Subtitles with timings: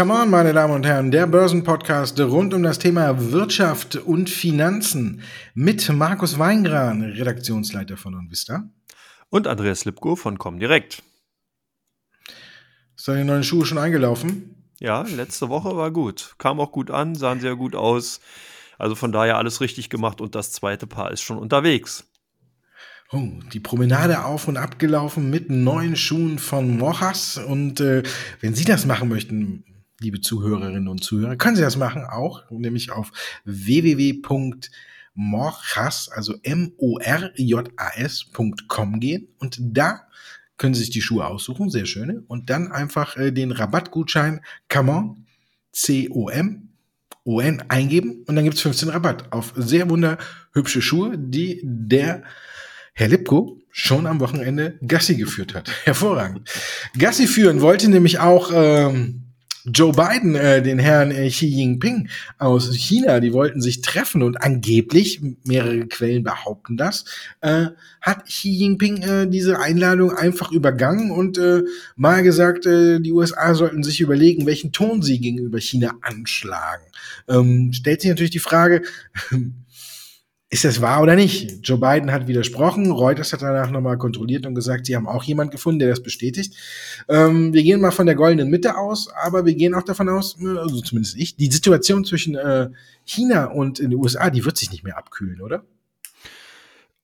[0.00, 5.20] Come on, meine Damen und Herren, der Börsenpodcast rund um das Thema Wirtschaft und Finanzen
[5.52, 8.64] mit Markus Weingran, Redaktionsleiter von Onvista.
[9.28, 11.02] Und Andreas Lipko von Comdirect.
[12.96, 14.72] Ist deine neuen Schuhe schon eingelaufen?
[14.78, 16.34] Ja, letzte Woche war gut.
[16.38, 18.22] Kam auch gut an, sahen sehr gut aus.
[18.78, 22.06] Also von daher alles richtig gemacht und das zweite Paar ist schon unterwegs.
[23.12, 27.36] Oh, die Promenade auf und ab gelaufen mit neuen Schuhen von Mochas.
[27.36, 28.02] Und äh,
[28.40, 29.64] wenn Sie das machen möchten,
[30.00, 33.12] liebe Zuhörerinnen und Zuhörer, können Sie das machen auch, nämlich auf
[33.44, 34.58] www.morjas,
[36.08, 37.40] also M-O-R-J-A-S.com
[39.00, 40.06] gehen und da
[40.56, 45.24] können Sie sich die Schuhe aussuchen, sehr schöne, und dann einfach äh, den Rabattgutschein COMON,
[45.72, 46.68] C-O-M,
[47.24, 52.22] O-N eingeben und dann gibt's 15 Rabatt auf sehr wunderhübsche Schuhe, die der
[52.94, 55.70] Herr Lipko schon am Wochenende Gassi geführt hat.
[55.84, 56.50] Hervorragend.
[56.98, 59.19] Gassi führen wollte nämlich auch ähm,
[59.66, 62.08] Joe Biden, äh, den Herrn äh, Xi Jinping
[62.38, 67.04] aus China, die wollten sich treffen und angeblich, mehrere Quellen behaupten das,
[67.40, 67.66] äh,
[68.00, 71.62] hat Xi Jinping äh, diese Einladung einfach übergangen und äh,
[71.96, 76.84] mal gesagt, äh, die USA sollten sich überlegen, welchen Ton sie gegenüber China anschlagen.
[77.28, 78.82] Ähm, stellt sich natürlich die Frage,
[80.52, 81.60] ist das wahr oder nicht?
[81.62, 82.90] Joe Biden hat widersprochen.
[82.90, 86.56] Reuters hat danach nochmal kontrolliert und gesagt, sie haben auch jemand gefunden, der das bestätigt.
[87.08, 90.36] Ähm, wir gehen mal von der goldenen Mitte aus, aber wir gehen auch davon aus,
[90.40, 92.68] also zumindest ich, die Situation zwischen äh,
[93.04, 95.64] China und den USA, die wird sich nicht mehr abkühlen, oder?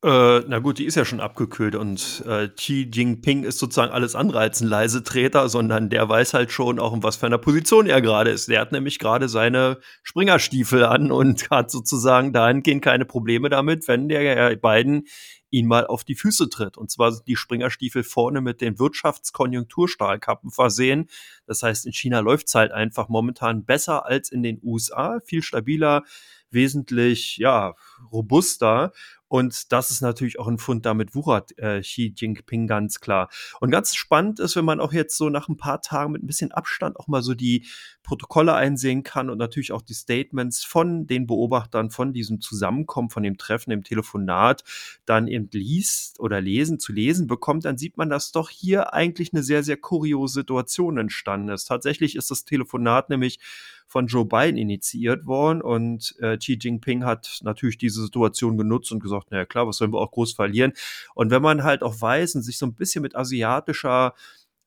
[0.05, 4.15] Äh, na gut, die ist ja schon abgekühlt und äh, Xi Jinping ist sozusagen alles
[4.15, 7.87] andere als ein Leisetreter, sondern der weiß halt schon auch, in was für einer Position
[7.87, 8.49] er gerade ist.
[8.49, 14.09] Der hat nämlich gerade seine Springerstiefel an und hat sozusagen dahingehend keine Probleme damit, wenn
[14.09, 15.07] der Herr Biden
[15.51, 16.77] ihn mal auf die Füße tritt.
[16.77, 21.09] Und zwar sind die Springerstiefel vorne mit den Wirtschaftskonjunkturstahlkappen versehen.
[21.47, 26.03] Das heißt, in China läuft's halt einfach momentan besser als in den USA, viel stabiler,
[26.51, 27.75] wesentlich ja
[28.13, 28.93] robuster
[29.29, 33.29] und das ist natürlich auch ein Fund, damit wuchert äh, Xi Jinping ganz klar.
[33.61, 36.27] Und ganz spannend ist, wenn man auch jetzt so nach ein paar Tagen mit ein
[36.27, 37.67] bisschen Abstand auch mal so die
[38.05, 43.25] Protokolle einsehen kann und natürlich auch die Statements von den Beobachtern von diesem Zusammenkommen, von
[43.25, 44.63] dem Treffen, dem Telefonat,
[45.07, 49.33] dann eben liest oder lesen, zu lesen bekommt, dann sieht man, dass doch hier eigentlich
[49.33, 51.65] eine sehr, sehr kuriose Situation entstanden ist.
[51.65, 53.41] Tatsächlich ist das Telefonat nämlich
[53.87, 59.01] von Joe Biden initiiert worden und äh, Xi Jinping hat natürlich diese Situation genutzt und
[59.01, 60.73] gesagt, naja klar, was sollen wir auch groß verlieren?
[61.15, 64.15] Und wenn man halt auch weiß und sich so ein bisschen mit asiatischer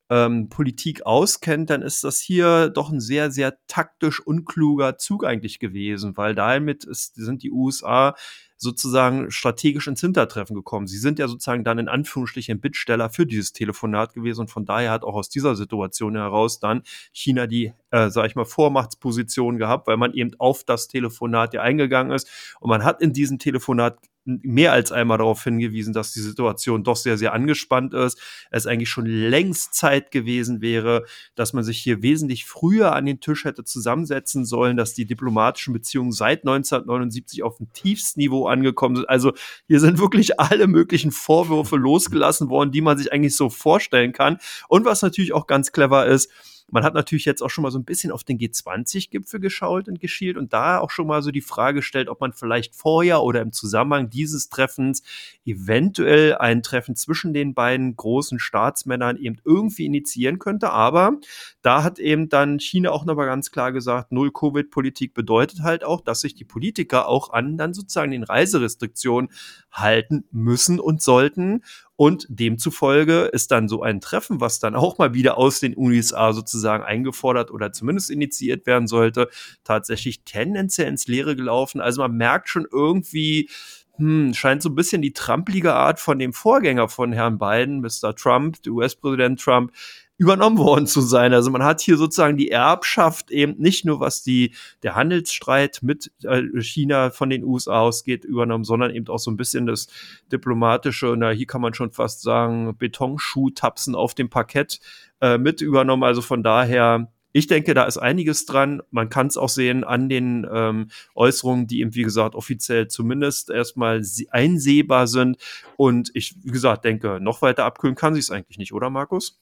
[0.09, 5.59] ähm, Politik auskennt, dann ist das hier doch ein sehr, sehr taktisch unkluger Zug eigentlich
[5.59, 8.15] gewesen, weil damit ist, sind die USA
[8.61, 10.85] sozusagen strategisch ins Hintertreffen gekommen.
[10.85, 14.91] Sie sind ja sozusagen dann in Anführungsstrichen Bittsteller für dieses Telefonat gewesen und von daher
[14.91, 16.83] hat auch aus dieser Situation heraus dann
[17.13, 21.61] China die, äh, sag ich mal, Vormachtsposition gehabt, weil man eben auf das Telefonat ja
[21.61, 23.97] eingegangen ist und man hat in diesem Telefonat
[24.43, 28.19] mehr als einmal darauf hingewiesen, dass die Situation doch sehr, sehr angespannt ist.
[28.51, 33.19] Es eigentlich schon längst Zeit gewesen wäre, dass man sich hier wesentlich früher an den
[33.19, 39.09] Tisch hätte zusammensetzen sollen, dass die diplomatischen Beziehungen seit 1979 auf dem Tiefstniveau angekommen sind.
[39.09, 39.33] Also
[39.67, 44.37] hier sind wirklich alle möglichen Vorwürfe losgelassen worden, die man sich eigentlich so vorstellen kann.
[44.67, 46.29] Und was natürlich auch ganz clever ist,
[46.71, 49.99] man hat natürlich jetzt auch schon mal so ein bisschen auf den G20-Gipfel geschaut und
[49.99, 53.41] geschielt und da auch schon mal so die Frage stellt, ob man vielleicht vorher oder
[53.41, 55.03] im Zusammenhang dieses Treffens
[55.45, 60.71] eventuell ein Treffen zwischen den beiden großen Staatsmännern eben irgendwie initiieren könnte.
[60.71, 61.17] Aber
[61.61, 66.21] da hat eben dann China auch nochmal ganz klar gesagt, Null-Covid-Politik bedeutet halt auch, dass
[66.21, 69.31] sich die Politiker auch an dann sozusagen den Reiserestriktionen
[69.71, 71.63] halten müssen und sollten.
[71.99, 76.31] Und demzufolge ist dann so ein Treffen, was dann auch mal wieder aus den USA
[76.31, 79.27] sozusagen eingefordert oder zumindest initiiert werden sollte,
[79.65, 81.81] tatsächlich tendenziell ins Leere gelaufen.
[81.81, 83.49] Also man merkt schon irgendwie,
[83.97, 88.15] hm, scheint so ein bisschen die trampelige Art von dem Vorgänger von Herrn Biden, Mr.
[88.15, 89.73] Trump, US-Präsident Trump,
[90.19, 91.33] übernommen worden zu sein.
[91.33, 96.11] Also man hat hier sozusagen die Erbschaft eben nicht nur was die der Handelsstreit mit
[96.23, 99.87] äh, China von den USA ausgeht übernommen, sondern eben auch so ein bisschen das
[100.29, 104.81] diplomatische, na hier kann man schon fast sagen Betonschuh-Tapsen auf dem Parkett
[105.21, 106.03] äh, mit übernommen.
[106.03, 108.81] Also von daher ich denke, da ist einiges dran.
[108.89, 113.51] Man kann es auch sehen an den ähm, Äußerungen, die eben, wie gesagt, offiziell zumindest
[113.51, 114.01] erstmal
[114.31, 115.37] einsehbar sind.
[115.77, 119.37] Und ich, wie gesagt, denke, noch weiter abkühlen kann sie es eigentlich nicht, oder Markus?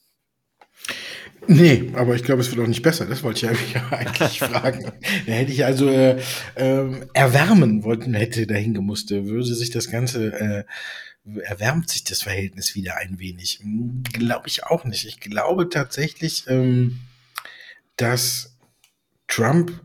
[1.47, 3.06] Nee, aber ich glaube, es wird auch nicht besser.
[3.06, 4.91] Das wollte ich eigentlich fragen.
[5.25, 6.19] Da hätte ich also äh,
[6.56, 10.63] äh, erwärmen wollten, hätte dahin gemusst, würde sich das Ganze äh,
[11.44, 13.62] erwärmt sich das Verhältnis wieder ein wenig.
[14.13, 15.06] Glaube ich auch nicht.
[15.06, 17.00] Ich glaube tatsächlich, ähm,
[17.97, 18.57] dass
[19.27, 19.81] Trump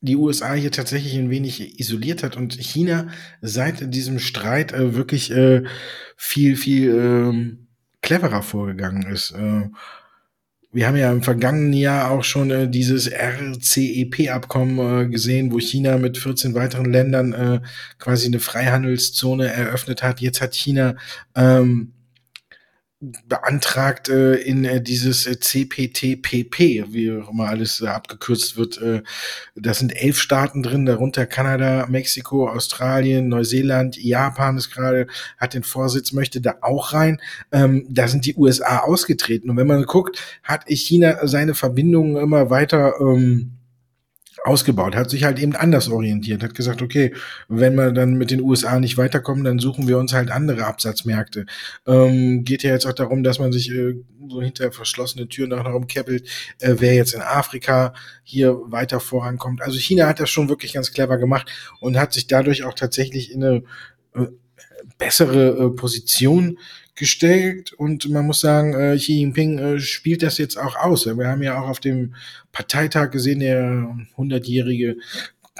[0.00, 3.08] die USA hier tatsächlich ein wenig isoliert hat und China
[3.40, 5.64] seit diesem Streit äh, wirklich äh,
[6.16, 7.67] viel, viel äh,
[8.02, 9.32] cleverer vorgegangen ist.
[9.32, 9.68] Äh,
[10.70, 15.96] wir haben ja im vergangenen Jahr auch schon äh, dieses RCEP-Abkommen äh, gesehen, wo China
[15.96, 17.60] mit 14 weiteren Ländern äh,
[17.98, 20.20] quasi eine Freihandelszone eröffnet hat.
[20.20, 20.96] Jetzt hat China
[21.34, 21.94] ähm,
[23.00, 28.82] beantragt äh, in äh, dieses äh, CPTPP, wie auch immer alles äh, abgekürzt wird.
[28.82, 29.02] Äh,
[29.54, 35.06] das sind elf Staaten drin, darunter Kanada, Mexiko, Australien, Neuseeland, Japan ist gerade,
[35.36, 37.20] hat den Vorsitz, möchte da auch rein.
[37.52, 39.48] Ähm, da sind die USA ausgetreten.
[39.48, 43.57] Und wenn man guckt, hat China seine Verbindungen immer weiter ähm,
[44.48, 47.14] ausgebaut, hat sich halt eben anders orientiert, hat gesagt, okay,
[47.48, 51.46] wenn wir dann mit den USA nicht weiterkommen, dann suchen wir uns halt andere Absatzmärkte.
[51.86, 53.94] Ähm, geht ja jetzt auch darum, dass man sich äh,
[54.28, 56.28] so hinter verschlossene Türen auch noch umkeppelt,
[56.60, 59.62] äh, wer jetzt in Afrika hier weiter vorankommt.
[59.62, 61.50] Also China hat das schon wirklich ganz clever gemacht
[61.80, 63.62] und hat sich dadurch auch tatsächlich in eine
[64.14, 64.26] äh,
[64.98, 66.58] bessere äh, Position
[66.98, 71.06] gestellt und man muss sagen, äh, Xi Jinping äh, spielt das jetzt auch aus.
[71.06, 72.14] Wir haben ja auch auf dem
[72.52, 74.96] Parteitag gesehen, der 100-jährige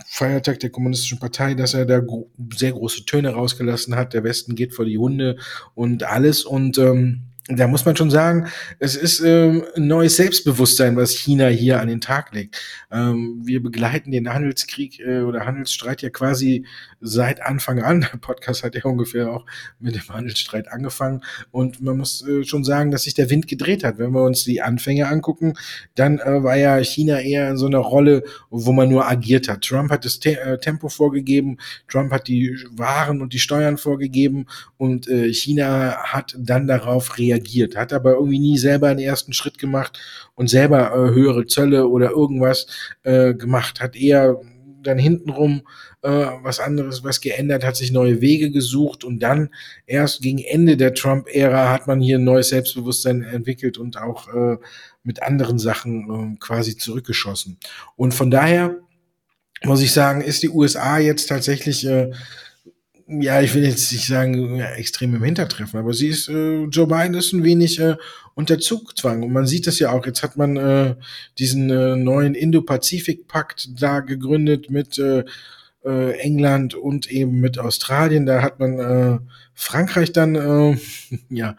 [0.06, 4.14] Feiertag der Kommunistischen Partei, dass er da gro sehr große Töne rausgelassen hat.
[4.14, 5.37] Der Westen geht vor die Hunde
[5.75, 8.49] und alles und ähm, da muss man schon sagen,
[8.79, 12.61] es ist ähm, ein neues Selbstbewusstsein, was China hier an den Tag legt.
[12.93, 16.67] Ähm, wir begleiten den Handelskrieg äh, oder Handelsstreit ja quasi
[17.00, 18.03] seit Anfang an.
[18.12, 19.47] Der Podcast hat ja ungefähr auch
[19.79, 21.23] mit dem Handelsstreit angefangen.
[21.50, 23.99] Und man muss äh, schon sagen, dass sich der Wind gedreht hat.
[23.99, 25.55] Wenn wir uns die Anfänge angucken,
[25.95, 29.62] dann äh, war ja China eher in so einer Rolle, wo man nur agiert hat.
[29.62, 31.56] Trump hat das Te äh, Tempo vorgegeben,
[31.89, 34.47] Trump hat die Waren und die Steuern vorgegeben
[34.77, 39.32] und äh, China hat dann darauf reagiert reagiert, hat aber irgendwie nie selber einen ersten
[39.32, 39.99] Schritt gemacht
[40.35, 42.67] und selber äh, höhere Zölle oder irgendwas
[43.02, 44.40] äh, gemacht, hat eher
[44.82, 45.62] dann hintenrum
[46.02, 49.50] äh, was anderes, was geändert, hat sich neue Wege gesucht und dann
[49.87, 54.56] erst gegen Ende der Trump-Ära hat man hier ein neues Selbstbewusstsein entwickelt und auch äh,
[55.02, 57.58] mit anderen Sachen äh, quasi zurückgeschossen.
[57.96, 58.76] Und von daher
[59.64, 62.12] muss ich sagen, ist die USA jetzt tatsächlich äh,
[63.09, 66.87] ja, ich will jetzt nicht sagen, ja, extrem im Hintertreffen, aber sie ist, äh, Joe
[66.87, 67.97] Biden ist ein wenig äh,
[68.35, 69.23] unter Zugzwang.
[69.23, 70.05] Und man sieht das ja auch.
[70.05, 70.95] Jetzt hat man äh,
[71.39, 75.25] diesen äh, neuen Indo-Pazifik-Pakt da gegründet mit äh,
[75.85, 78.27] äh, England und eben mit Australien.
[78.27, 79.19] Da hat man äh,
[79.55, 80.79] Frankreich dann, äh,
[81.31, 81.57] ja,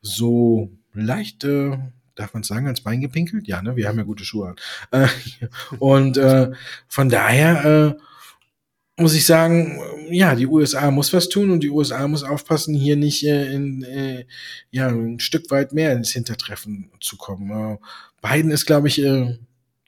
[0.00, 1.76] so leicht, äh,
[2.14, 3.46] darf man sagen, ans Bein gepinkelt?
[3.46, 3.76] Ja, ne?
[3.76, 4.56] Wir haben ja gute Schuhe an.
[4.90, 5.08] Äh,
[5.78, 6.52] und äh,
[6.88, 8.00] von daher äh,
[8.98, 9.78] muss ich sagen,
[10.10, 13.82] ja, die USA muss was tun und die USA muss aufpassen, hier nicht äh, in,
[13.82, 14.24] äh,
[14.70, 17.50] ja, ein Stück weit mehr ins Hintertreffen zu kommen.
[17.50, 17.78] Äh,
[18.22, 19.38] Biden ist, glaube ich, äh,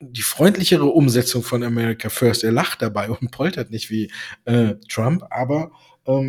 [0.00, 2.44] die freundlichere Umsetzung von America First.
[2.44, 4.10] Er lacht dabei und poltert nicht wie
[4.44, 5.72] äh, Trump, aber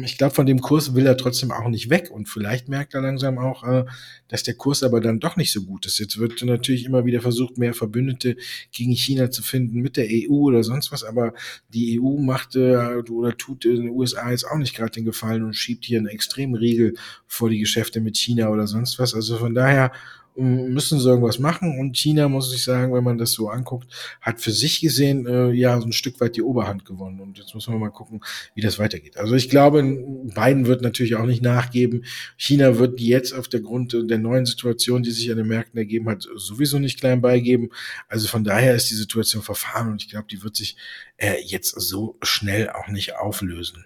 [0.03, 2.11] ich glaube, von dem Kurs will er trotzdem auch nicht weg.
[2.11, 3.85] Und vielleicht merkt er langsam auch, äh,
[4.27, 5.99] dass der Kurs aber dann doch nicht so gut ist.
[5.99, 8.35] Jetzt wird natürlich immer wieder versucht, mehr Verbündete
[8.73, 11.05] gegen China zu finden mit der EU oder sonst was.
[11.05, 11.33] Aber
[11.69, 15.55] die EU macht äh, oder tut den USA jetzt auch nicht gerade den Gefallen und
[15.55, 16.95] schiebt hier einen extremen Riegel
[17.25, 19.15] vor die Geschäfte mit China oder sonst was.
[19.15, 19.93] Also von daher
[20.39, 21.79] müssen sie irgendwas machen.
[21.79, 23.87] Und China, muss ich sagen, wenn man das so anguckt,
[24.21, 27.19] hat für sich gesehen, äh, ja, so ein Stück weit die Oberhand gewonnen.
[27.19, 28.21] Und jetzt muss man mal gucken,
[28.55, 29.17] wie das weitergeht.
[29.17, 32.05] Also ich glaube, Biden wird natürlich auch nicht nachgeben.
[32.37, 36.09] China wird jetzt auf der Grund der neuen Situation, die sich an den Märkten ergeben
[36.09, 37.69] hat, sowieso nicht klein beigeben.
[38.07, 40.75] Also von daher ist die Situation verfahren und ich glaube, die wird sich
[41.17, 43.85] äh, jetzt so schnell auch nicht auflösen.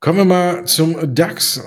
[0.00, 1.62] Kommen wir mal zum DAX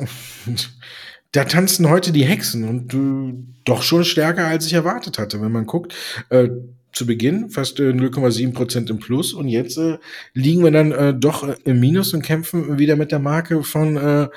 [1.31, 3.33] da tanzen heute die Hexen und äh,
[3.65, 5.41] doch schon stärker, als ich erwartet hatte.
[5.41, 5.93] Wenn man guckt,
[6.29, 6.49] äh,
[6.93, 9.97] zu Beginn fast äh, 0,7 Prozent im Plus und jetzt äh,
[10.33, 13.97] liegen wir dann äh, doch äh, im Minus und kämpfen wieder mit der Marke von
[13.97, 14.27] äh,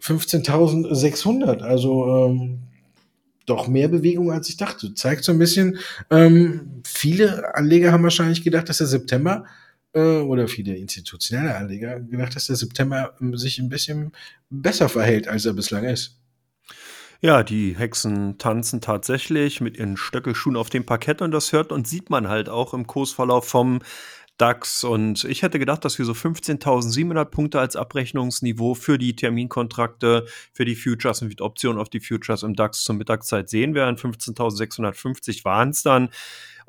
[0.00, 1.60] 15.600.
[1.60, 2.60] Also ähm,
[3.46, 4.94] doch mehr Bewegung, als ich dachte.
[4.94, 5.78] Zeigt so ein bisschen,
[6.10, 9.44] ähm, viele Anleger haben wahrscheinlich gedacht, dass der September
[9.98, 14.12] oder viele institutionelle Anleger gedacht, dass der September ähm, sich ein bisschen
[14.48, 16.16] besser verhält, als er bislang ist.
[17.22, 21.86] Ja, die Hexen tanzen tatsächlich mit ihren Stöckelschuhen auf dem Parkett und das hört und
[21.86, 23.80] sieht man halt auch im Kursverlauf vom
[24.38, 24.84] DAX.
[24.84, 30.64] Und ich hätte gedacht, dass wir so 15.700 Punkte als Abrechnungsniveau für die Terminkontrakte, für
[30.64, 33.96] die Futures und die Optionen auf die Futures im DAX zur Mittagszeit sehen werden.
[33.96, 36.08] 15.650 waren es dann.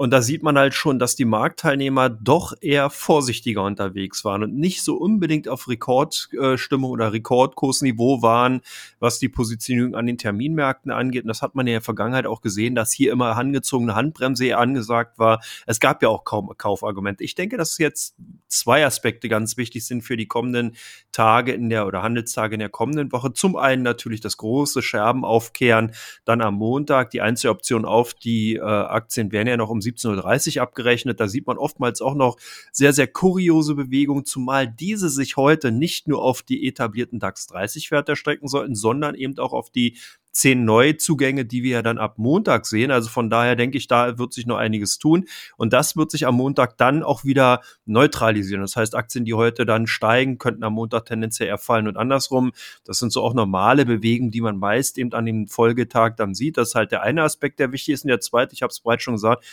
[0.01, 4.55] Und da sieht man halt schon, dass die Marktteilnehmer doch eher vorsichtiger unterwegs waren und
[4.55, 8.61] nicht so unbedingt auf Rekordstimmung oder Rekordkursniveau waren,
[8.97, 11.25] was die Positionierung an den Terminmärkten angeht.
[11.25, 14.57] Und das hat man ja in der Vergangenheit auch gesehen, dass hier immer angezogene Handbremse
[14.57, 15.39] angesagt war.
[15.67, 17.23] Es gab ja auch kaum Kaufargumente.
[17.23, 18.15] Ich denke, dass jetzt
[18.47, 20.75] zwei Aspekte ganz wichtig sind für die kommenden
[21.11, 23.33] Tage in der oder Handelstage in der kommenden Woche.
[23.33, 25.91] Zum einen natürlich das große Scherben aufkehren,
[26.25, 30.63] dann am Montag die Einzeloption auf die äh, Aktien werden ja noch um 17.30 Uhr
[30.63, 31.19] abgerechnet.
[31.19, 32.37] Da sieht man oftmals auch noch
[32.71, 37.91] sehr, sehr kuriose Bewegungen, zumal diese sich heute nicht nur auf die etablierten DAX 30
[37.91, 39.97] Werte erstrecken sollten, sondern eben auch auf die
[40.31, 42.91] zehn Neuzugänge, die wir ja dann ab Montag sehen.
[42.91, 45.25] Also von daher denke ich, da wird sich noch einiges tun.
[45.57, 48.61] Und das wird sich am Montag dann auch wieder neutralisieren.
[48.61, 52.51] Das heißt, Aktien, die heute dann steigen, könnten am Montag tendenziell erfallen und andersrum.
[52.85, 56.57] Das sind so auch normale Bewegungen, die man meist eben an dem Folgetag dann sieht.
[56.57, 58.05] Das ist halt der eine Aspekt, der wichtig ist.
[58.05, 59.43] Und der zweite, ich habe es bereits schon gesagt,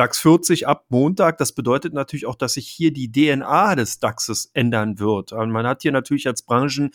[0.00, 1.36] DAX 40 ab Montag.
[1.36, 5.32] Das bedeutet natürlich auch, dass sich hier die DNA des DAXes ändern wird.
[5.32, 6.90] Und man hat hier natürlich als Branchen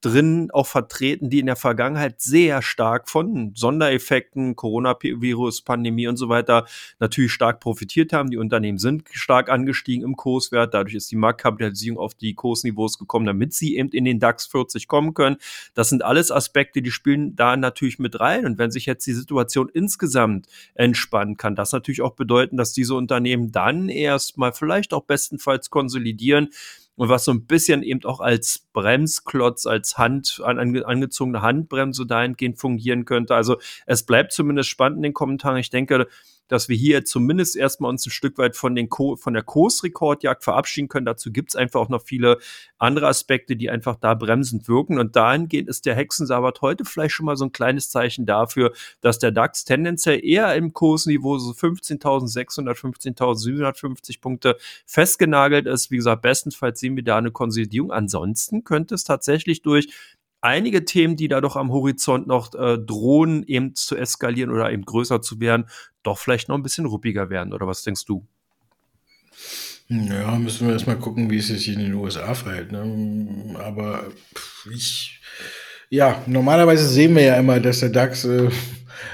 [0.00, 6.28] drin auch vertreten, die in der Vergangenheit sehr stark von Sondereffekten, Coronavirus, Pandemie und so
[6.28, 6.66] weiter
[7.00, 8.30] natürlich stark profitiert haben.
[8.30, 10.72] Die Unternehmen sind stark angestiegen im Kurswert.
[10.72, 14.86] Dadurch ist die Marktkapitalisierung auf die Kursniveaus gekommen, damit sie eben in den DAX 40
[14.86, 15.36] kommen können.
[15.74, 18.46] Das sind alles Aspekte, die spielen da natürlich mit rein.
[18.46, 22.94] Und wenn sich jetzt die Situation insgesamt entspannen kann, das natürlich auch bedeuten, dass diese
[22.94, 26.50] Unternehmen dann erstmal vielleicht auch bestenfalls konsolidieren
[26.98, 32.58] und was so ein bisschen eben auch als Bremsklotz, als Hand, an, angezogene Handbremse dahingehend
[32.58, 33.36] fungieren könnte.
[33.36, 35.58] Also es bleibt zumindest spannend in den Kommentaren.
[35.58, 36.08] Ich denke,
[36.48, 40.42] dass wir hier zumindest erstmal uns ein Stück weit von, den Co von der Kursrekordjagd
[40.42, 41.06] verabschieden können.
[41.06, 42.38] Dazu gibt's einfach auch noch viele
[42.78, 44.98] andere Aspekte, die einfach da bremsend wirken.
[44.98, 49.18] Und dahingehend ist der Hexensabbat heute vielleicht schon mal so ein kleines Zeichen dafür, dass
[49.18, 55.90] der DAX tendenziell eher im Kursniveau so 15.600, 15.750 Punkte festgenagelt ist.
[55.90, 57.92] Wie gesagt, bestenfalls sehen wir da eine Konsolidierung.
[57.92, 59.88] Ansonsten könnte es tatsächlich durch
[60.40, 64.84] einige Themen, die da doch am Horizont noch äh, drohen, eben zu eskalieren oder eben
[64.84, 65.68] größer zu werden,
[66.02, 67.52] doch vielleicht noch ein bisschen ruppiger werden.
[67.52, 68.26] Oder was denkst du?
[69.88, 72.72] Ja, müssen wir erstmal gucken, wie es sich in den USA verhält.
[72.72, 73.54] Ne?
[73.58, 74.04] Aber
[74.70, 75.20] ich,
[75.88, 78.50] ja, normalerweise sehen wir ja immer, dass der DAX äh,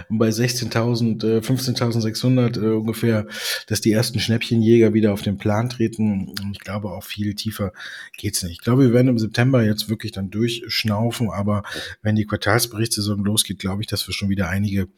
[0.08, 3.26] bei 16.000, äh, 15.600 äh, ungefähr,
[3.66, 6.28] dass die ersten Schnäppchenjäger wieder auf den Plan treten.
[6.28, 7.72] Und ich glaube, auch viel tiefer
[8.16, 8.52] geht's nicht.
[8.52, 11.62] Ich glaube, wir werden im September jetzt wirklich dann durchschnaufen, aber
[12.02, 14.88] wenn die Quartalsberichtssaison losgeht, glaube ich, dass wir schon wieder einige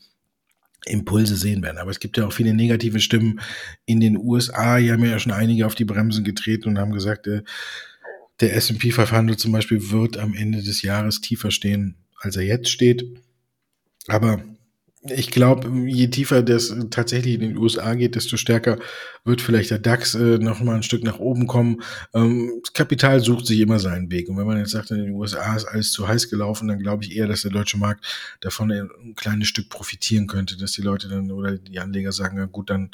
[0.87, 1.79] Impulse sehen werden.
[1.79, 3.41] Aber es gibt ja auch viele negative Stimmen
[3.85, 4.77] in den USA.
[4.77, 7.43] Hier haben ja schon einige auf die Bremsen getreten und haben gesagt, äh,
[8.41, 12.69] der S&P 500 zum Beispiel wird am Ende des Jahres tiefer stehen, als er jetzt
[12.69, 13.05] steht.
[14.09, 14.43] Aber
[15.11, 18.79] ich glaube, je tiefer das tatsächlich in den USA geht, desto stärker
[19.25, 21.83] wird vielleicht der DAX äh, noch mal ein Stück nach oben kommen.
[22.15, 24.29] Ähm, das Kapital sucht sich immer seinen Weg.
[24.29, 27.05] Und wenn man jetzt sagt, in den USA ist alles zu heiß gelaufen, dann glaube
[27.05, 28.05] ich eher, dass der deutsche Markt
[28.41, 32.47] davon ein kleines Stück profitieren könnte, dass die Leute dann oder die Anleger sagen, ja
[32.47, 32.91] gut, dann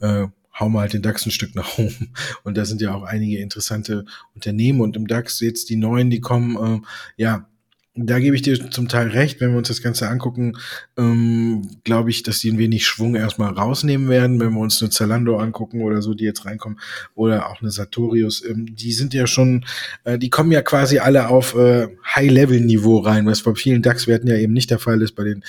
[0.00, 0.26] äh,
[0.58, 2.12] hauen wir halt den DAX ein Stück nach oben.
[2.44, 4.04] Und da sind ja auch einige interessante
[4.34, 4.80] Unternehmen.
[4.80, 7.48] Und im DAX jetzt die neuen, die kommen, äh, ja,
[7.96, 10.56] da gebe ich dir zum Teil recht, wenn wir uns das Ganze angucken,
[10.98, 14.90] ähm, glaube ich, dass die ein wenig Schwung erstmal rausnehmen werden, wenn wir uns eine
[14.90, 16.78] Zalando angucken oder so, die jetzt reinkommen,
[17.14, 19.64] oder auch eine Sartorius, ähm, die sind ja schon,
[20.04, 24.36] äh, die kommen ja quasi alle auf äh, High-Level-Niveau rein, was bei vielen DAX-Werten ja
[24.36, 25.42] eben nicht der Fall ist, bei den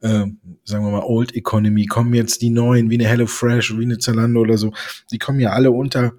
[0.00, 0.26] äh,
[0.64, 4.40] sagen wir mal, Old Economy, kommen jetzt die neuen, wie eine HelloFresh, wie eine Zalando
[4.40, 4.72] oder so,
[5.12, 6.14] die kommen ja alle unter,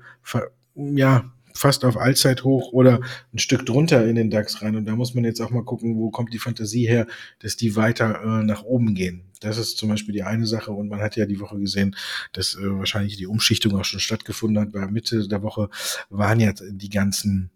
[0.76, 3.00] ja, fast auf Allzeithoch oder
[3.34, 4.76] ein Stück drunter in den DAX rein.
[4.76, 7.08] Und da muss man jetzt auch mal gucken, wo kommt die Fantasie her,
[7.40, 9.26] dass die weiter äh, nach oben gehen.
[9.40, 10.72] Das ist zum Beispiel die eine Sache.
[10.72, 11.96] Und man hat ja die Woche gesehen,
[12.32, 14.72] dass äh, wahrscheinlich die Umschichtung auch schon stattgefunden hat.
[14.72, 15.70] Bei Mitte der Woche
[16.10, 17.52] waren ja die ganzen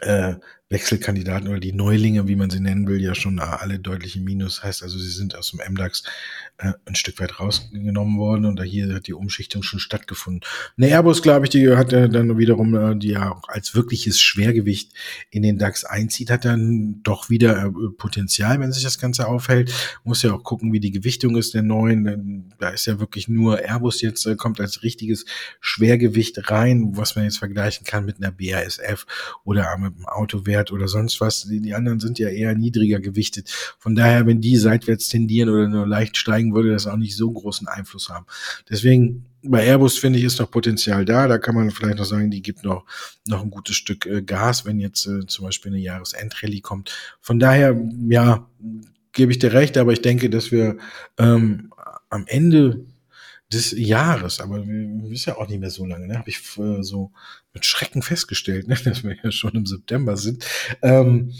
[0.00, 0.34] äh,
[0.70, 4.62] Wechselkandidaten oder die Neulinge, wie man sie nennen will, ja schon alle deutlich im Minus.
[4.62, 6.04] Heißt also, sie sind aus dem MDAX
[6.58, 10.42] äh, ein Stück weit rausgenommen worden und da hier hat die Umschichtung schon stattgefunden.
[10.78, 14.20] Eine Airbus, glaube ich, die hat äh, dann wiederum, äh, die ja auch als wirkliches
[14.20, 14.92] Schwergewicht
[15.30, 19.72] in den DAX einzieht, hat dann doch wieder äh, Potenzial, wenn sich das Ganze aufhält.
[20.04, 22.54] Muss ja auch gucken, wie die Gewichtung ist der neuen.
[22.60, 25.24] Da ist ja wirklich nur Airbus jetzt, äh, kommt als richtiges
[25.60, 29.06] Schwergewicht rein, was man jetzt vergleichen kann mit einer BASF
[29.42, 31.46] oder mit einem Autowert Wert oder sonst was.
[31.48, 33.50] Die, anderen sind ja eher niedriger gewichtet.
[33.78, 37.30] Von daher, wenn die seitwärts tendieren oder nur leicht steigen, würde das auch nicht so
[37.30, 38.26] großen Einfluss haben.
[38.68, 41.26] Deswegen bei Airbus finde ich ist noch Potenzial da.
[41.26, 42.84] Da kann man vielleicht noch sagen, die gibt noch
[43.26, 46.92] noch ein gutes Stück äh, Gas, wenn jetzt äh, zum Beispiel eine Jahresendrallye kommt.
[47.20, 48.46] Von daher, ja,
[49.12, 50.76] gebe ich dir recht, aber ich denke, dass wir
[51.18, 51.72] ähm,
[52.10, 52.84] am Ende
[53.52, 54.40] des Jahres.
[54.40, 54.64] Aber
[55.10, 56.18] ist ja auch nicht mehr so lange, ne?
[56.18, 57.12] Habe ich äh, so
[57.52, 58.76] mit Schrecken festgestellt, ne?
[58.84, 60.44] dass wir ja schon im September sind.
[60.82, 61.32] Ähm,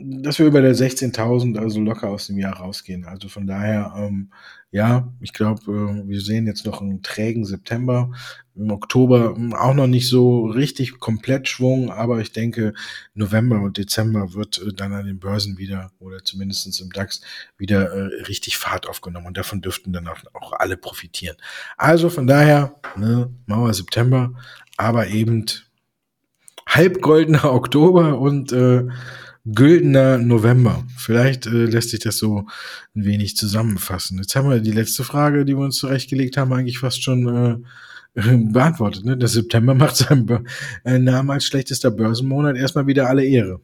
[0.00, 3.04] dass wir über der 16.000 also locker aus dem Jahr rausgehen.
[3.04, 4.30] Also von daher, ähm,
[4.70, 8.12] ja, ich glaube, äh, wir sehen jetzt noch einen trägen September.
[8.54, 12.74] Im Oktober hm, auch noch nicht so richtig komplett Schwung, aber ich denke,
[13.14, 17.20] November und Dezember wird äh, dann an den Börsen wieder oder zumindestens im DAX
[17.56, 21.36] wieder äh, richtig Fahrt aufgenommen und davon dürften dann auch, auch alle profitieren.
[21.76, 24.32] Also von daher, ne, Mauer September,
[24.76, 25.44] aber eben
[26.68, 28.86] halbgoldener Oktober und äh,
[29.54, 30.84] Güldener November.
[30.96, 32.46] Vielleicht äh, lässt sich das so
[32.94, 34.18] ein wenig zusammenfassen.
[34.18, 37.62] Jetzt haben wir die letzte Frage, die wir uns zurechtgelegt haben, eigentlich fast schon
[38.14, 39.04] äh, beantwortet.
[39.04, 39.16] Ne?
[39.16, 40.46] Der September macht seinen
[40.84, 43.60] äh, Namen als schlechtester Börsenmonat erstmal wieder alle Ehre.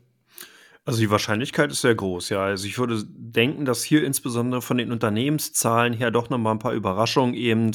[0.86, 2.44] Also die Wahrscheinlichkeit ist sehr groß, ja.
[2.44, 6.58] Also ich würde denken, dass hier insbesondere von den Unternehmenszahlen her doch noch mal ein
[6.58, 7.70] paar Überraschungen eben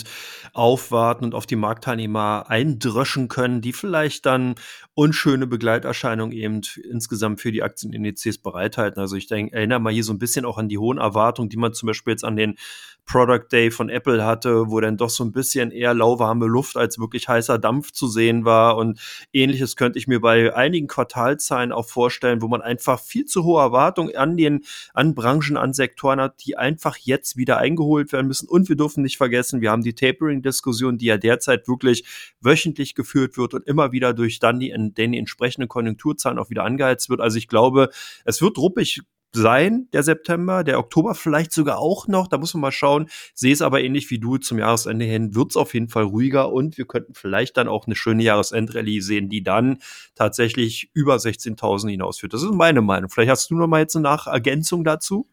[0.53, 4.53] aufwarten und auf die Marktteilnehmer eindröschen können, die vielleicht dann
[4.95, 8.99] unschöne Begleiterscheinungen eben insgesamt für die Aktienindizes bereithalten.
[8.99, 11.57] Also ich denke, erinnere mal hier so ein bisschen auch an die hohen Erwartungen, die
[11.57, 12.57] man zum Beispiel jetzt an den
[13.05, 16.99] Product Day von Apple hatte, wo dann doch so ein bisschen eher lauwarme Luft als
[16.99, 18.77] wirklich heißer Dampf zu sehen war.
[18.77, 18.99] Und
[19.33, 23.61] ähnliches könnte ich mir bei einigen Quartalzahlen auch vorstellen, wo man einfach viel zu hohe
[23.61, 28.47] Erwartungen an den, an Branchen, an Sektoren hat, die einfach jetzt wieder eingeholt werden müssen.
[28.47, 32.05] Und wir dürfen nicht vergessen, wir haben die Tapering-Diskussion, die ja derzeit wirklich
[32.41, 36.63] wöchentlich geführt wird und immer wieder durch dann die, den die entsprechenden Konjunkturzahlen auch wieder
[36.63, 37.21] angeheizt wird.
[37.21, 37.89] Also ich glaube,
[38.25, 42.61] es wird ruppig sein, der September, der Oktober vielleicht sogar auch noch, da muss man
[42.61, 43.09] mal schauen.
[43.33, 46.51] Sehe es aber ähnlich wie du zum Jahresende hin, wird es auf jeden Fall ruhiger
[46.51, 49.77] und wir könnten vielleicht dann auch eine schöne Jahresendrallye sehen, die dann
[50.15, 52.33] tatsächlich über 16.000 hinausführt.
[52.33, 53.09] Das ist meine Meinung.
[53.09, 55.27] Vielleicht hast du noch mal jetzt eine Nachergänzung dazu?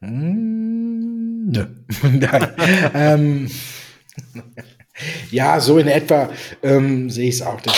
[0.00, 1.66] Hm, nö.
[2.02, 2.52] Nein.
[2.94, 3.50] ähm,
[5.30, 7.60] ja, so in etwa ähm, sehe ich es auch.
[7.60, 7.72] Der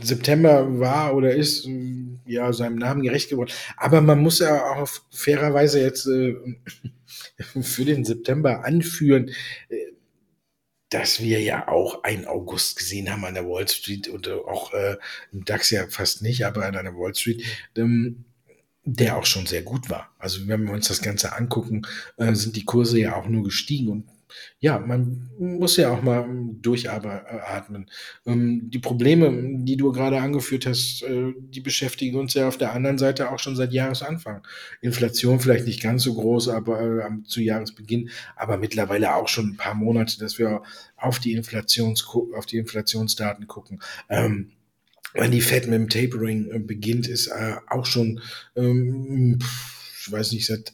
[0.00, 3.52] September war oder ist ähm, ja seinem Namen gerecht geworden.
[3.76, 6.34] Aber man muss ja auch fairerweise jetzt äh,
[7.62, 9.30] für den September anführen,
[9.68, 9.76] äh,
[10.88, 14.72] dass wir ja auch einen August gesehen haben an der Wall Street und äh, auch
[14.72, 14.96] äh,
[15.32, 17.44] im DAX ja fast nicht, aber an der Wall Street.
[17.76, 18.24] Ähm,
[18.88, 20.14] der auch schon sehr gut war.
[20.16, 21.82] Also wenn wir uns das Ganze angucken,
[22.18, 24.04] äh, sind die Kurse ja auch nur gestiegen und
[24.58, 26.26] ja, man muss ja auch mal
[26.60, 27.90] durchatmen.
[28.26, 29.32] Ähm, die Probleme,
[29.64, 33.38] die du gerade angeführt hast, äh, die beschäftigen uns ja auf der anderen Seite auch
[33.38, 34.46] schon seit Jahresanfang.
[34.80, 39.56] Inflation vielleicht nicht ganz so groß, aber äh, zu Jahresbeginn, aber mittlerweile auch schon ein
[39.56, 40.62] paar Monate, dass wir
[40.96, 43.80] auf die Inflations auf die Inflationsdaten gucken.
[44.08, 44.52] Ähm,
[45.14, 47.30] wenn die Fed mit dem Tapering äh, beginnt, ist
[47.68, 48.20] auch schon,
[48.54, 49.38] ähm,
[50.00, 50.72] ich weiß nicht, seit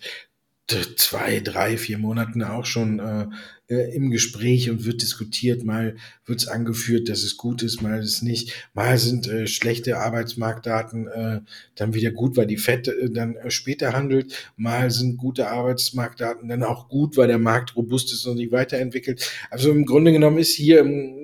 [0.97, 3.27] zwei, drei, vier Monaten auch schon äh,
[3.73, 5.65] äh, im Gespräch und wird diskutiert.
[5.65, 8.69] Mal wird es angeführt, dass es gut ist, mal ist es nicht.
[8.75, 11.41] Mal sind äh, schlechte Arbeitsmarktdaten äh,
[11.75, 14.53] dann wieder gut, weil die FED äh, dann äh, später handelt.
[14.57, 19.31] Mal sind gute Arbeitsmarktdaten dann auch gut, weil der Markt robust ist und sich weiterentwickelt.
[19.51, 21.22] Also im Grunde genommen ist hier im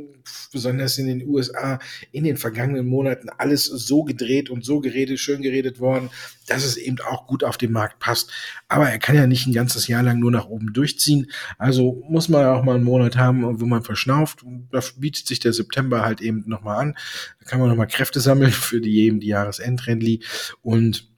[0.53, 1.79] besonders in den USA,
[2.13, 6.11] in den vergangenen Monaten alles so gedreht und so geredet, schön geredet worden,
[6.47, 8.31] dass es eben auch gut auf den Markt passt.
[8.69, 11.31] Aber er kann ja nicht ein ganzes Jahr lang nur nach oben durchziehen.
[11.59, 14.45] Also muss man auch mal einen Monat haben, wo man verschnauft.
[14.71, 16.95] da bietet sich der September halt eben nochmal an.
[17.41, 20.21] Da kann man nochmal Kräfte sammeln für die eben die Jahresendrallye
[20.63, 21.09] und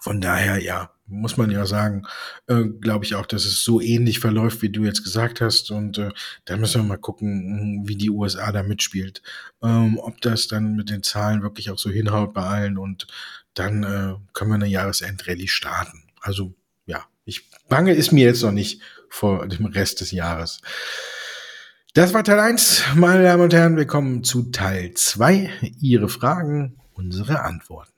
[0.00, 2.06] von daher, ja, muss man ja sagen,
[2.46, 5.70] äh, glaube ich auch, dass es so ähnlich verläuft, wie du jetzt gesagt hast.
[5.70, 6.10] Und äh,
[6.44, 9.22] da müssen wir mal gucken, wie die USA da mitspielt.
[9.62, 12.78] Ähm, ob das dann mit den Zahlen wirklich auch so hinhaut bei allen.
[12.78, 13.06] Und
[13.54, 16.04] dann äh, können wir eine Jahresendrallye starten.
[16.20, 16.54] Also
[16.86, 20.60] ja, ich bange ist mir jetzt noch nicht vor dem Rest des Jahres.
[21.94, 23.76] Das war Teil 1, meine Damen und Herren.
[23.76, 25.50] Wir kommen zu Teil 2.
[25.80, 27.92] Ihre Fragen, unsere Antworten.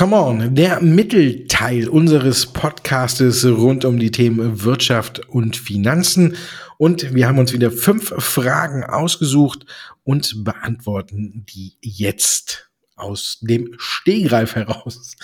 [0.00, 6.38] Come on, der Mittelteil unseres Podcastes rund um die Themen Wirtschaft und Finanzen.
[6.78, 9.66] Und wir haben uns wieder fünf Fragen ausgesucht
[10.02, 15.16] und beantworten die jetzt aus dem Stehgreif heraus.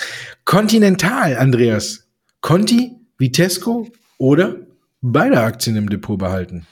[0.45, 2.07] Continental, Andreas.
[2.43, 4.57] Conti, Vitesco oder
[5.01, 6.67] beide Aktien im Depot behalten?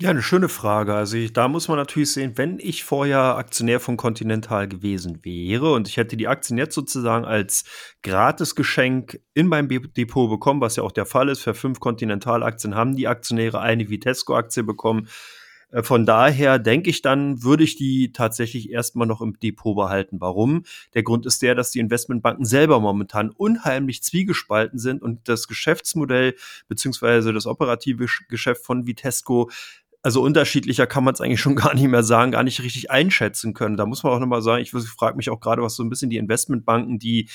[0.00, 0.94] Ja, eine schöne Frage.
[0.94, 5.72] Also ich, da muss man natürlich sehen, wenn ich vorher Aktionär von Continental gewesen wäre
[5.72, 7.64] und ich hätte die Aktien jetzt sozusagen als
[8.04, 12.94] Gratisgeschenk in meinem Depot bekommen, was ja auch der Fall ist, für fünf Continental-Aktien haben
[12.94, 15.08] die Aktionäre eine Vitesco-Aktie bekommen,
[15.70, 20.18] Äh, von daher denke ich dann, würde ich die tatsächlich erstmal noch im Depot behalten.
[20.20, 20.64] Warum?
[20.94, 26.34] Der Grund ist der, dass die Investmentbanken selber momentan unheimlich zwiegespalten sind und das Geschäftsmodell
[26.68, 29.50] beziehungsweise das operative Geschäft von Vitesco
[30.02, 33.54] also unterschiedlicher kann man es eigentlich schon gar nicht mehr sagen, gar nicht richtig einschätzen
[33.54, 33.76] können.
[33.76, 36.10] Da muss man auch nochmal sagen, ich frage mich auch gerade, was so ein bisschen
[36.10, 37.28] die Investmentbanken, die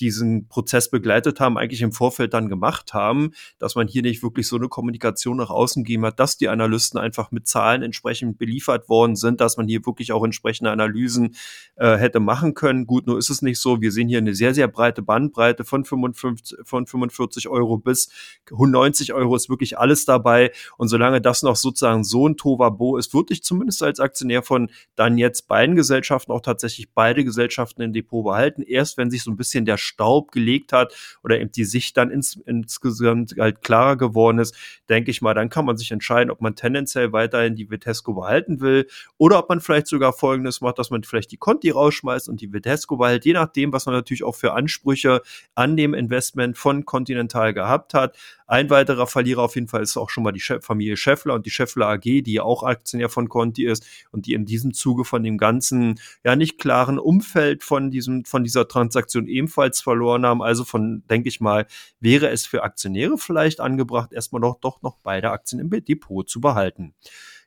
[0.00, 4.48] diesen Prozess begleitet haben, eigentlich im Vorfeld dann gemacht haben, dass man hier nicht wirklich
[4.48, 8.88] so eine Kommunikation nach außen gegeben hat, dass die Analysten einfach mit Zahlen entsprechend beliefert
[8.88, 11.36] worden sind, dass man hier wirklich auch entsprechende Analysen
[11.76, 12.86] äh, hätte machen können.
[12.86, 13.80] Gut, nur ist es nicht so.
[13.80, 18.10] Wir sehen hier eine sehr, sehr breite Bandbreite von 55, von 45 Euro bis
[18.50, 20.52] 190 Euro ist wirklich alles dabei.
[20.76, 24.70] Und solange das noch sozusagen so ein Tovabo ist, würde ich zumindest als Aktionär von
[24.96, 28.62] dann jetzt beiden Gesellschaften auch tatsächlich beide Gesellschaften im Depot behalten.
[28.62, 32.10] Erst wenn sich so ein bisschen der Staub gelegt hat oder eben die Sicht dann
[32.10, 34.56] ins, insgesamt halt klarer geworden ist,
[34.88, 38.60] denke ich mal, dann kann man sich entscheiden, ob man tendenziell weiterhin die Vitesco behalten
[38.60, 38.86] will
[39.18, 42.52] oder ob man vielleicht sogar Folgendes macht, dass man vielleicht die Conti rausschmeißt und die
[42.52, 45.22] Vitesco behält, je nachdem, was man natürlich auch für Ansprüche
[45.54, 48.16] an dem Investment von Continental gehabt hat.
[48.50, 51.50] Ein weiterer Verlierer auf jeden Fall ist auch schon mal die Familie Scheffler und die
[51.50, 55.22] Scheffler AG, die ja auch Aktionär von Conti ist und die in diesem Zuge von
[55.22, 60.42] dem ganzen, ja, nicht klaren Umfeld von diesem, von dieser Transaktion ebenfalls verloren haben.
[60.42, 61.68] Also von, denke ich mal,
[62.00, 66.40] wäre es für Aktionäre vielleicht angebracht, erstmal noch, doch noch beide Aktien im Depot zu
[66.40, 66.92] behalten.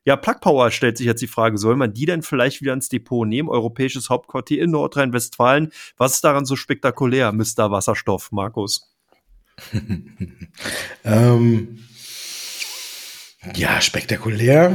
[0.05, 2.87] Ja, Plug Power stellt sich jetzt die Frage, soll man die denn vielleicht wieder ins
[2.87, 3.49] Depot nehmen?
[3.49, 5.73] Europäisches Hauptquartier in Nordrhein-Westfalen.
[5.97, 7.71] Was ist daran so spektakulär, Mr.
[7.71, 8.92] Wasserstoff, Markus?
[11.05, 11.79] ähm,
[13.55, 14.71] ja, spektakulär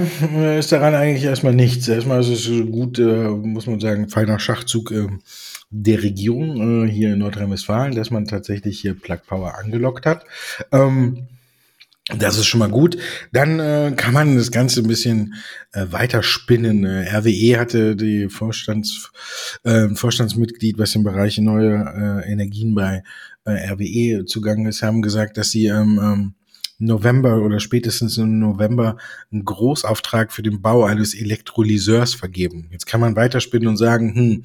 [0.58, 1.88] ist daran eigentlich erstmal nichts.
[1.88, 5.08] Erstmal ist es gut, äh, muss man sagen, feiner Schachzug äh,
[5.70, 10.24] der Regierung äh, hier in Nordrhein-Westfalen, dass man tatsächlich hier Plug Power angelockt hat.
[10.70, 11.28] Ähm,
[12.16, 12.96] das ist schon mal gut.
[13.32, 15.34] Dann äh, kann man das Ganze ein bisschen
[15.72, 16.84] äh, weiter spinnen.
[16.84, 19.10] Äh, RWE hatte die Vorstands,
[19.64, 23.02] äh, Vorstandsmitglied, was im Bereich neue äh, Energien bei
[23.48, 26.34] äh, RWE zugange ist, haben gesagt, dass sie ähm, ähm,
[26.78, 28.96] November oder spätestens im November
[29.32, 32.68] einen Großauftrag für den Bau eines Elektrolyseurs vergeben.
[32.70, 34.42] Jetzt kann man weiterspinnen und sagen, hm,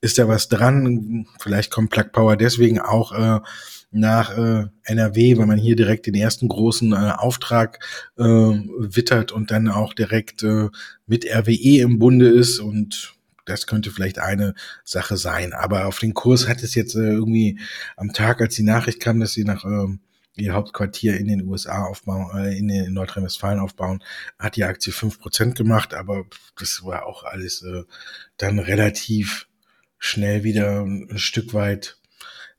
[0.00, 1.26] ist da was dran?
[1.40, 3.40] Vielleicht kommt Plug Power deswegen auch äh,
[3.90, 7.84] nach äh, NRW, weil man hier direkt den ersten großen äh, Auftrag
[8.16, 10.68] äh, wittert und dann auch direkt äh,
[11.06, 13.17] mit RWE im Bunde ist und
[13.48, 15.52] das könnte vielleicht eine Sache sein.
[15.52, 17.58] Aber auf den Kurs hat es jetzt äh, irgendwie
[17.96, 19.98] am Tag, als die Nachricht kam, dass sie nach äh,
[20.36, 24.02] ihr Hauptquartier in den USA aufbauen, äh, in, in Nordrhein-Westfalen aufbauen,
[24.38, 26.24] hat die Aktie fünf Prozent gemacht, aber
[26.58, 27.84] das war auch alles äh,
[28.36, 29.48] dann relativ
[29.98, 31.98] schnell wieder ein Stück weit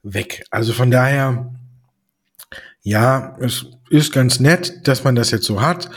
[0.03, 0.45] weg.
[0.49, 1.53] Also von daher,
[2.81, 5.89] ja, es ist ganz nett, dass man das jetzt so hat.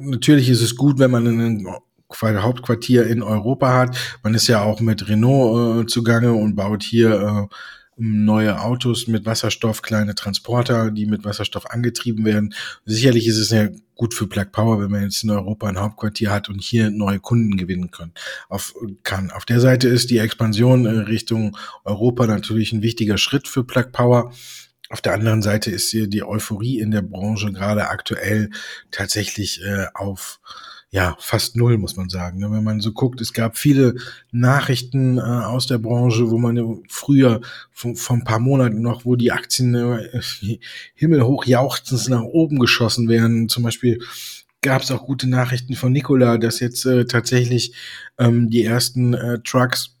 [0.00, 1.66] Natürlich ist es gut, wenn man ein
[2.12, 3.96] Hauptquartier in Europa hat.
[4.22, 7.54] Man ist ja auch mit Renault äh, zugange und baut hier äh,
[7.96, 12.54] neue Autos mit Wasserstoff, kleine Transporter, die mit Wasserstoff angetrieben werden.
[12.84, 16.30] Sicherlich ist es ja gut für Plug Power, wenn man jetzt in Europa ein Hauptquartier
[16.30, 18.12] hat und hier neue Kunden gewinnen kann.
[18.48, 19.30] Auf, kann.
[19.30, 23.92] Auf der Seite ist die Expansion äh, Richtung Europa natürlich ein wichtiger Schritt für Plug
[23.92, 24.32] Power.
[24.90, 28.50] Auf der anderen Seite ist hier die Euphorie in der Branche gerade aktuell
[28.90, 30.38] tatsächlich äh, auf
[30.96, 32.38] ja, fast null, muss man sagen.
[32.38, 32.50] Ne?
[32.50, 33.96] Wenn man so guckt, es gab viele
[34.32, 39.30] Nachrichten äh, aus der Branche, wo man früher vor, ein paar Monaten noch, wo die
[39.30, 40.22] Aktien äh,
[40.94, 43.50] himmelhoch jauchzend nach oben geschossen werden.
[43.50, 43.98] Zum Beispiel
[44.62, 47.74] gab es auch gute Nachrichten von Nikola, dass jetzt äh, tatsächlich
[48.16, 49.98] ähm, die ersten äh, Trucks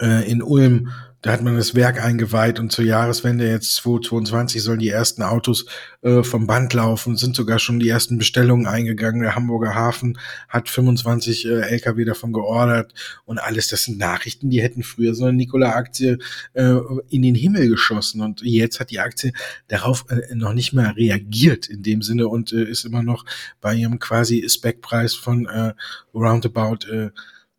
[0.00, 4.78] äh, in Ulm da hat man das Werk eingeweiht und zur Jahreswende jetzt 2022 sollen
[4.78, 5.66] die ersten Autos
[6.02, 9.22] äh, vom Band laufen, sind sogar schon die ersten Bestellungen eingegangen.
[9.22, 12.92] Der Hamburger Hafen hat 25 äh, LKW davon geordert
[13.24, 13.68] und alles.
[13.68, 16.18] Das sind Nachrichten, die hätten früher so eine Nikola-Aktie
[16.52, 16.74] äh,
[17.08, 19.32] in den Himmel geschossen und jetzt hat die Aktie
[19.68, 23.24] darauf äh, noch nicht mehr reagiert in dem Sinne und äh, ist immer noch
[23.60, 25.72] bei ihrem quasi Spec-Preis von äh,
[26.14, 27.10] roundabout äh,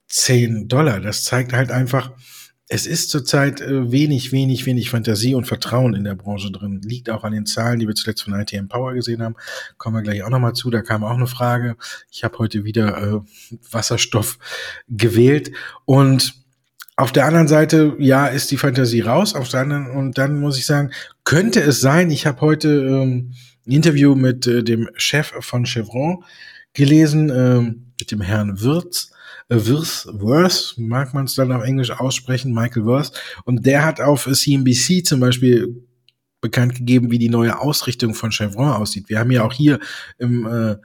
[0.08, 1.02] 10 Dollar.
[1.02, 2.12] Das zeigt halt einfach,
[2.69, 6.82] es ist zurzeit äh, wenig, wenig, wenig Fantasie und Vertrauen in der Branche drin.
[6.84, 9.36] Liegt auch an den Zahlen, die wir zuletzt von ITM Power gesehen haben.
[9.77, 10.69] Kommen wir gleich auch nochmal zu.
[10.69, 11.77] Da kam auch eine Frage.
[12.12, 13.19] Ich habe heute wieder äh,
[13.71, 14.38] Wasserstoff
[14.89, 15.51] gewählt.
[15.86, 16.34] Und
[16.97, 19.34] auf der anderen Seite, ja, ist die Fantasie raus.
[19.34, 20.91] Auf der anderen, und dann muss ich sagen,
[21.23, 23.34] könnte es sein, ich habe heute ähm,
[23.65, 26.23] ein Interview mit äh, dem Chef von Chevron
[26.73, 29.12] gelesen, äh, mit dem Herrn Wirz
[29.50, 33.12] Wirth, Worth, mag man es dann auf Englisch aussprechen, Michael Worth.
[33.46, 35.84] Und der hat auf CNBC zum Beispiel
[36.42, 39.10] bekannt gegeben, wie die neue Ausrichtung von Chevron aussieht.
[39.10, 39.80] Wir haben ja auch hier
[40.18, 40.76] im äh,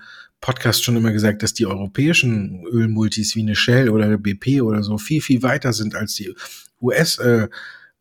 [0.40, 4.98] Podcast schon immer gesagt, dass die europäischen Ölmultis wie eine Shell oder BP oder so
[4.98, 6.34] viel, viel weiter sind als die
[6.80, 7.48] US- äh,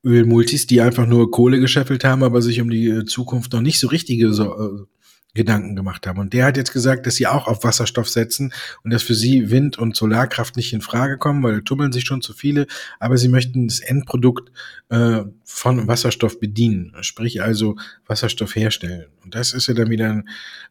[0.03, 3.79] Ölmultis, die einfach nur Kohle gescheffelt haben, aber sich um die äh, Zukunft noch nicht
[3.79, 4.85] so richtige so, äh,
[5.33, 6.19] Gedanken gemacht haben.
[6.19, 9.49] Und der hat jetzt gesagt, dass sie auch auf Wasserstoff setzen und dass für sie
[9.49, 12.67] Wind- und Solarkraft nicht in Frage kommen, weil da tummeln sich schon zu viele,
[12.99, 14.51] aber sie möchten das Endprodukt
[14.89, 19.05] äh, von Wasserstoff bedienen, sprich also Wasserstoff herstellen.
[19.23, 20.23] Und das ist ja dann wieder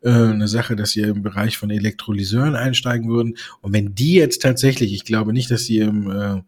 [0.02, 3.36] äh, eine Sache, dass sie im Bereich von Elektrolyseuren einsteigen würden.
[3.62, 6.42] Und wenn die jetzt tatsächlich, ich glaube nicht, dass sie im äh,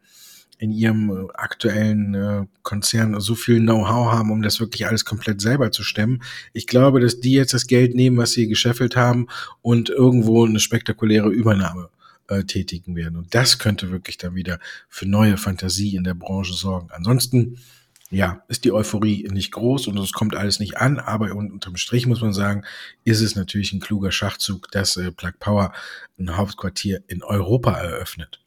[0.63, 5.41] in ihrem äh, aktuellen äh, Konzern so viel Know-how haben, um das wirklich alles komplett
[5.41, 6.23] selber zu stemmen.
[6.53, 9.27] Ich glaube, dass die jetzt das Geld nehmen, was sie gescheffelt haben
[9.61, 11.89] und irgendwo eine spektakuläre Übernahme
[12.29, 13.17] äh, tätigen werden.
[13.17, 16.91] Und das könnte wirklich dann wieder für neue Fantasie in der Branche sorgen.
[16.93, 17.59] Ansonsten
[18.11, 22.07] ja, ist die Euphorie nicht groß und es kommt alles nicht an, aber unterm Strich
[22.07, 22.63] muss man sagen,
[23.03, 25.73] ist es natürlich ein kluger Schachzug, dass äh, Plug Power
[26.21, 28.39] ein Hauptquartier in Europa eröffnet.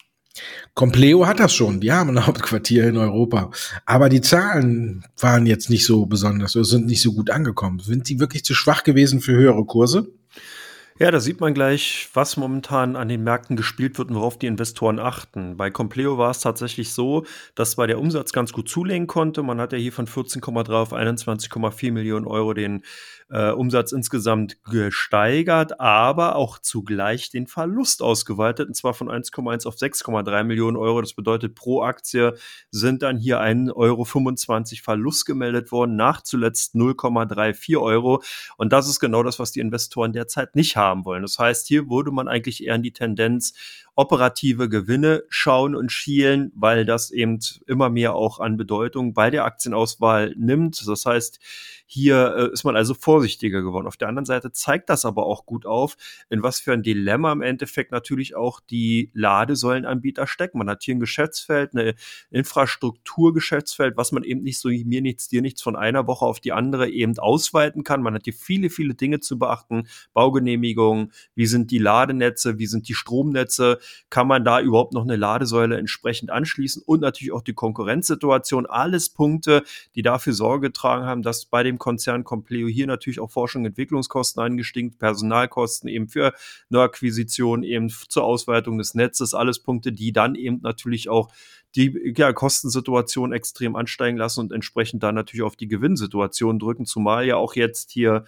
[0.74, 3.50] Compleo hat das schon, die haben ein Hauptquartier in Europa.
[3.84, 7.78] Aber die Zahlen waren jetzt nicht so besonders oder sind nicht so gut angekommen.
[7.80, 10.08] Sind die wirklich zu schwach gewesen für höhere Kurse?
[10.98, 14.46] Ja, da sieht man gleich, was momentan an den Märkten gespielt wird und worauf die
[14.46, 15.58] Investoren achten.
[15.58, 19.42] Bei Compleo war es tatsächlich so, dass zwar der Umsatz ganz gut zulegen konnte.
[19.42, 22.82] Man hat ja hier von 14,3 auf 21,4 Millionen Euro den
[23.28, 29.76] äh, Umsatz insgesamt gesteigert, aber auch zugleich den Verlust ausgeweitet, und zwar von 1,1 auf
[29.76, 31.00] 6,3 Millionen Euro.
[31.00, 32.34] Das bedeutet, pro Aktie
[32.70, 38.22] sind dann hier 1,25 Euro Verlust gemeldet worden, nach zuletzt 0,34 Euro.
[38.56, 41.22] Und das ist genau das, was die Investoren derzeit nicht haben wollen.
[41.22, 43.54] Das heißt, hier würde man eigentlich eher in die Tendenz
[43.96, 49.44] operative Gewinne schauen und schielen, weil das eben immer mehr auch an Bedeutung bei der
[49.44, 50.86] Aktienauswahl nimmt.
[50.86, 51.40] Das heißt,
[51.86, 53.86] hier äh, ist man also vorsichtiger geworden.
[53.86, 55.96] Auf der anderen Seite zeigt das aber auch gut auf,
[56.28, 60.58] in was für ein Dilemma im Endeffekt natürlich auch die Ladesäulenanbieter stecken.
[60.58, 61.94] Man hat hier ein Geschäftsfeld, eine
[62.30, 66.52] Infrastrukturgeschäftsfeld, was man eben nicht so mir nichts, dir nichts von einer Woche auf die
[66.52, 68.02] andere eben ausweiten kann.
[68.02, 69.86] Man hat hier viele, viele Dinge zu beachten.
[70.12, 73.78] Baugenehmigungen, wie sind die Ladenetze, wie sind die Stromnetze,
[74.10, 78.66] kann man da überhaupt noch eine Ladesäule entsprechend anschließen und natürlich auch die Konkurrenzsituation.
[78.66, 79.62] Alles Punkte,
[79.94, 83.66] die dafür Sorge getragen haben, dass bei dem Konzern Compleo hier natürlich auch Forschung und
[83.66, 86.32] Entwicklungskosten eingestiegen, Personalkosten eben für
[86.68, 91.30] Neuakquisition, eben zur Ausweitung des Netzes, alles Punkte, die dann eben natürlich auch
[91.74, 97.26] die ja, Kostensituation extrem ansteigen lassen und entsprechend dann natürlich auf die Gewinnsituation drücken, zumal
[97.26, 98.24] ja auch jetzt hier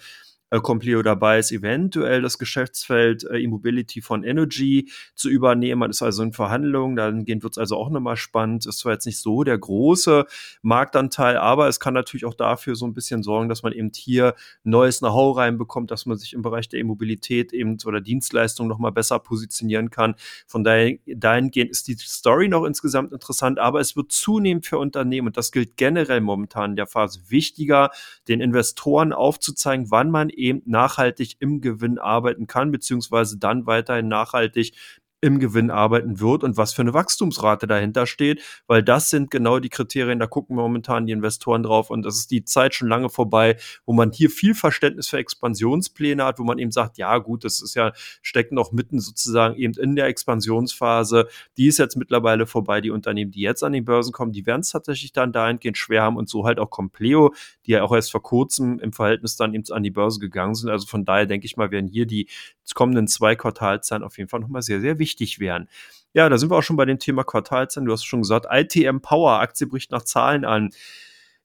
[0.49, 5.79] äh, Compleo dabei ist, eventuell das Geschäftsfeld äh, E-Mobility von Energy zu übernehmen.
[5.79, 8.65] Man ist also in Verhandlungen, dann wird es also auch nochmal spannend.
[8.65, 10.25] Ist zwar jetzt nicht so der große
[10.61, 14.35] Marktanteil, aber es kann natürlich auch dafür so ein bisschen sorgen, dass man eben hier
[14.63, 19.19] neues Know-how reinbekommt, dass man sich im Bereich der E-Mobilität eben oder Dienstleistung nochmal besser
[19.19, 20.15] positionieren kann.
[20.47, 25.27] Von daher, dahingehend ist die Story noch insgesamt interessant, aber es wird zunehmend für Unternehmen,
[25.27, 27.91] und das gilt generell momentan in der Phase, wichtiger,
[28.27, 34.73] den Investoren aufzuzeigen, wann man eben nachhaltig im Gewinn arbeiten kann, beziehungsweise dann weiterhin nachhaltig
[35.21, 39.59] im Gewinn arbeiten wird und was für eine Wachstumsrate dahinter steht, weil das sind genau
[39.59, 43.09] die Kriterien, da gucken momentan die Investoren drauf und das ist die Zeit schon lange
[43.09, 47.43] vorbei, wo man hier viel Verständnis für Expansionspläne hat, wo man eben sagt, ja gut,
[47.43, 51.27] das ist ja, steckt noch mitten sozusagen eben in der Expansionsphase,
[51.57, 54.61] die ist jetzt mittlerweile vorbei, die Unternehmen, die jetzt an die Börsen kommen, die werden
[54.61, 57.33] es tatsächlich dann dahingehend schwer haben und so halt auch Compleo,
[57.65, 60.69] die ja auch erst vor kurzem im Verhältnis dann eben an die Börse gegangen sind,
[60.69, 62.29] also von daher denke ich mal, werden hier die
[62.73, 65.08] kommenden zwei Quartalzahlen auf jeden Fall nochmal sehr, sehr wichtig
[65.39, 65.69] werden.
[66.13, 67.85] Ja, da sind wir auch schon bei dem Thema Quartalzahlen.
[67.85, 70.71] Du hast schon gesagt, ITM Power, Aktie bricht nach Zahlen an.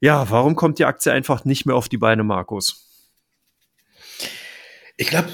[0.00, 2.88] Ja, warum kommt die Aktie einfach nicht mehr auf die Beine, Markus?
[4.96, 5.28] Ich glaube,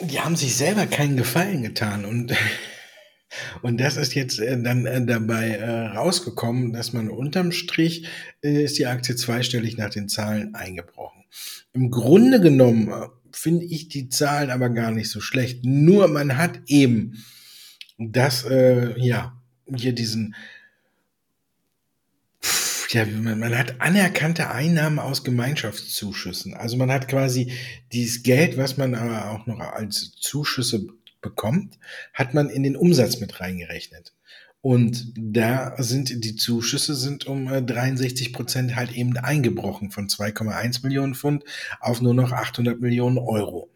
[0.00, 2.34] die haben sich selber keinen Gefallen getan und
[3.62, 8.06] und das ist jetzt äh, dann äh, dabei äh, rausgekommen, dass man unterm Strich
[8.40, 11.24] ist die Aktie zweistellig nach den Zahlen eingebrochen.
[11.72, 15.64] Im Grunde genommen finde ich die Zahlen aber gar nicht so schlecht.
[15.64, 17.24] Nur man hat eben
[17.98, 19.36] das, äh, ja,
[19.74, 20.34] hier diesen,
[22.90, 26.54] ja, man, man hat anerkannte Einnahmen aus Gemeinschaftszuschüssen.
[26.54, 27.52] Also man hat quasi
[27.92, 30.86] dieses Geld, was man aber auch noch als Zuschüsse
[31.20, 31.78] bekommt,
[32.14, 34.14] hat man in den Umsatz mit reingerechnet.
[34.60, 40.82] Und da sind die Zuschüsse sind um 63 äh, Prozent halt eben eingebrochen von 2,1
[40.82, 41.44] Millionen Pfund
[41.80, 43.70] auf nur noch 800 Millionen Euro.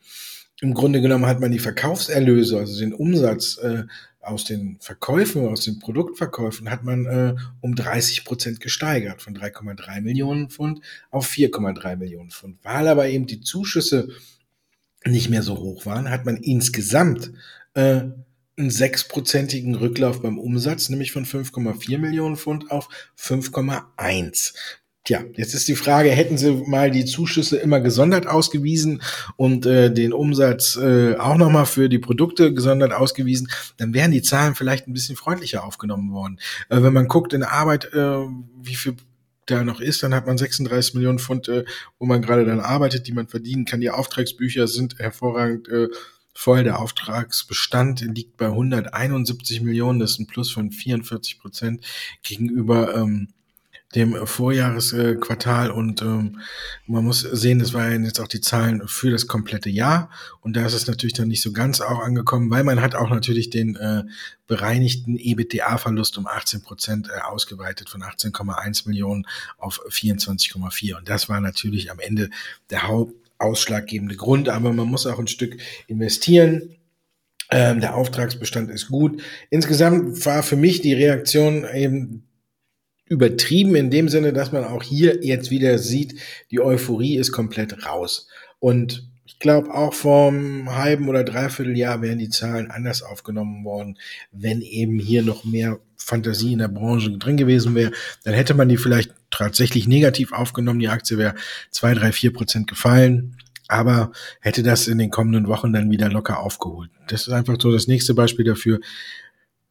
[0.61, 3.85] Im Grunde genommen hat man die Verkaufserlöse, also den Umsatz äh,
[4.23, 10.01] aus den Verkäufen, aus den Produktverkäufen, hat man äh, um 30 Prozent gesteigert, von 3,3
[10.01, 10.81] Millionen Pfund
[11.11, 12.59] auf 4,3 Millionen Pfund.
[12.63, 14.09] Weil aber eben die Zuschüsse
[15.05, 17.33] nicht mehr so hoch waren, hat man insgesamt
[17.75, 18.03] äh,
[18.57, 24.55] einen sechsprozentigen Rücklauf beim Umsatz, nämlich von 5,4 Millionen Pfund auf 5,1.
[25.05, 29.03] Tja, jetzt ist die Frage, hätten Sie mal die Zuschüsse immer gesondert ausgewiesen
[29.37, 34.23] und äh, den Umsatz äh, auch nochmal für die Produkte gesondert ausgewiesen, dann wären die
[34.23, 36.39] Zahlen vielleicht ein bisschen freundlicher aufgenommen worden.
[36.69, 38.27] Äh, wenn man guckt in der Arbeit, äh,
[38.61, 38.95] wie viel
[39.47, 41.65] da noch ist, dann hat man 36 Millionen Pfund, äh,
[41.99, 43.81] wo man gerade dann arbeitet, die man verdienen kann.
[43.81, 45.89] Die Auftragsbücher sind hervorragend äh,
[46.33, 46.63] voll.
[46.63, 51.85] Der Auftragsbestand liegt bei 171 Millionen, das ist ein Plus von 44 Prozent
[52.23, 53.31] gegenüber ähm,
[53.95, 56.41] dem Vorjahresquartal und ähm,
[56.87, 60.65] man muss sehen, das waren jetzt auch die Zahlen für das komplette Jahr und da
[60.65, 63.77] ist es natürlich dann nicht so ganz auch angekommen, weil man hat auch natürlich den
[63.77, 64.05] äh,
[64.47, 69.27] bereinigten EBITDA-Verlust um 18 Prozent äh, ausgeweitet von 18,1 Millionen
[69.59, 72.31] auf 24,4 und das war natürlich am Ende
[72.71, 76.77] der hauptausschlaggebende Grund, aber man muss auch ein Stück investieren.
[77.51, 79.23] Ähm, der Auftragsbestand ist gut.
[79.51, 82.25] Insgesamt war für mich die Reaktion eben
[83.07, 86.19] übertrieben in dem Sinne, dass man auch hier jetzt wieder sieht,
[86.51, 88.29] die Euphorie ist komplett raus.
[88.59, 93.99] Und ich glaube, auch vom halben oder dreiviertel Jahr wären die Zahlen anders aufgenommen worden,
[94.31, 97.93] wenn eben hier noch mehr Fantasie in der Branche drin gewesen wäre.
[98.25, 100.81] Dann hätte man die vielleicht tatsächlich negativ aufgenommen.
[100.81, 101.35] Die Aktie wäre
[101.71, 103.37] zwei, drei, vier Prozent gefallen.
[103.69, 106.91] Aber hätte das in den kommenden Wochen dann wieder locker aufgeholt.
[107.09, 108.81] Das ist einfach so das nächste Beispiel dafür,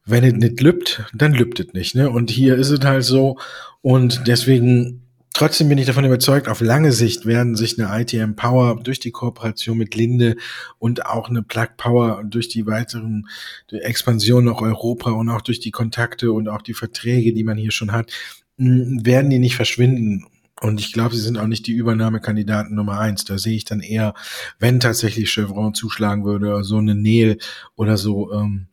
[0.04, 1.94] wenn es nicht lübt, dann lübt es nicht.
[1.94, 2.10] Ne?
[2.10, 3.38] Und hier ist es halt so.
[3.80, 8.80] Und deswegen, trotzdem bin ich davon überzeugt, auf lange Sicht werden sich eine ITM Power
[8.82, 10.36] durch die Kooperation mit Linde
[10.78, 13.28] und auch eine Plug Power durch die weiteren
[13.70, 17.72] Expansion nach Europa und auch durch die Kontakte und auch die Verträge, die man hier
[17.72, 18.10] schon hat,
[18.56, 20.26] werden die nicht verschwinden.
[20.60, 23.24] Und ich glaube, sie sind auch nicht die Übernahmekandidaten Nummer eins.
[23.24, 24.14] Da sehe ich dann eher,
[24.60, 27.38] wenn tatsächlich Chevron zuschlagen würde, so eine Neil
[27.74, 28.68] oder so, ähm,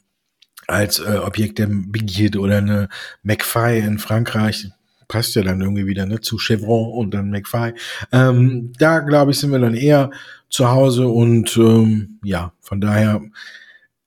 [0.69, 2.89] als äh, Objekt der Begierde oder eine
[3.23, 4.69] McFly in Frankreich.
[5.07, 7.73] Passt ja dann irgendwie wieder ne, zu Chevron und dann McFly.
[8.11, 10.11] Ähm, da glaube ich, sind wir dann eher
[10.49, 13.21] zu Hause und ähm, ja, von daher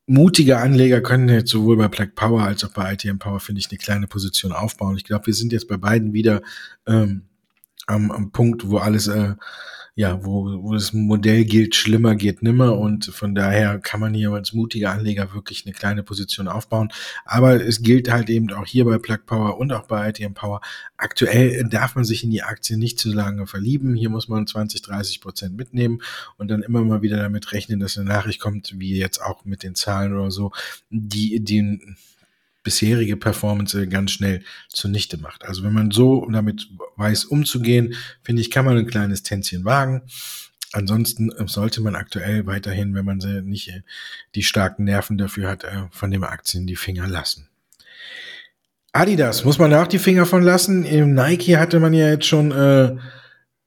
[0.06, 3.70] mutige Anleger können jetzt sowohl bei Black Power als auch bei ITM Power, finde ich,
[3.70, 4.96] eine kleine Position aufbauen.
[4.96, 6.42] Ich glaube, wir sind jetzt bei beiden wieder
[6.86, 7.22] ähm,
[7.86, 9.34] am, am Punkt, wo alles äh,
[9.94, 14.30] ja, wo, wo das Modell gilt, schlimmer geht nimmer und von daher kann man hier
[14.30, 16.90] als mutiger Anleger wirklich eine kleine Position aufbauen.
[17.26, 20.62] Aber es gilt halt eben auch hier bei Plug Power und auch bei ITM Power.
[20.96, 23.94] Aktuell darf man sich in die Aktie nicht zu lange verlieben.
[23.94, 26.00] Hier muss man 20, 30 Prozent mitnehmen
[26.38, 29.62] und dann immer mal wieder damit rechnen, dass eine Nachricht kommt, wie jetzt auch mit
[29.62, 30.52] den Zahlen oder so,
[30.88, 31.96] die den
[32.62, 35.44] bisherige Performance ganz schnell zunichte macht.
[35.44, 40.02] Also wenn man so damit weiß umzugehen, finde ich, kann man ein kleines Tänzchen wagen.
[40.72, 43.82] Ansonsten äh, sollte man aktuell weiterhin, wenn man nicht äh,
[44.34, 47.48] die starken Nerven dafür hat, äh, von dem Aktien die Finger lassen.
[48.92, 50.84] Adidas, muss man auch die Finger von lassen?
[50.84, 52.96] Im Nike hatte man ja jetzt schon äh,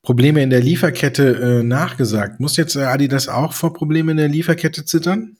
[0.03, 2.39] Probleme in der Lieferkette äh, nachgesagt.
[2.39, 5.37] Muss jetzt Adidas auch vor Problemen in der Lieferkette zittern?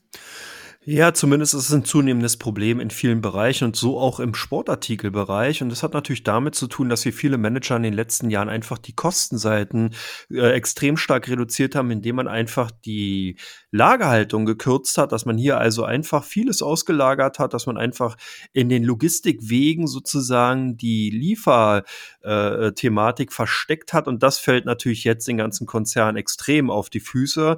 [0.88, 5.64] Ja, zumindest ist es ein zunehmendes Problem in vielen Bereichen und so auch im Sportartikelbereich.
[5.64, 8.50] Und das hat natürlich damit zu tun, dass wir viele Manager in den letzten Jahren
[8.50, 9.96] einfach die Kostenseiten
[10.30, 13.40] äh, extrem stark reduziert haben, indem man einfach die
[13.72, 18.16] Lagerhaltung gekürzt hat, dass man hier also einfach vieles ausgelagert hat, dass man einfach
[18.54, 24.08] in den Logistikwegen sozusagen die Lieferthematik äh, versteckt hat.
[24.08, 27.58] Und das fällt natürlich jetzt den ganzen Konzernen extrem auf die Füße.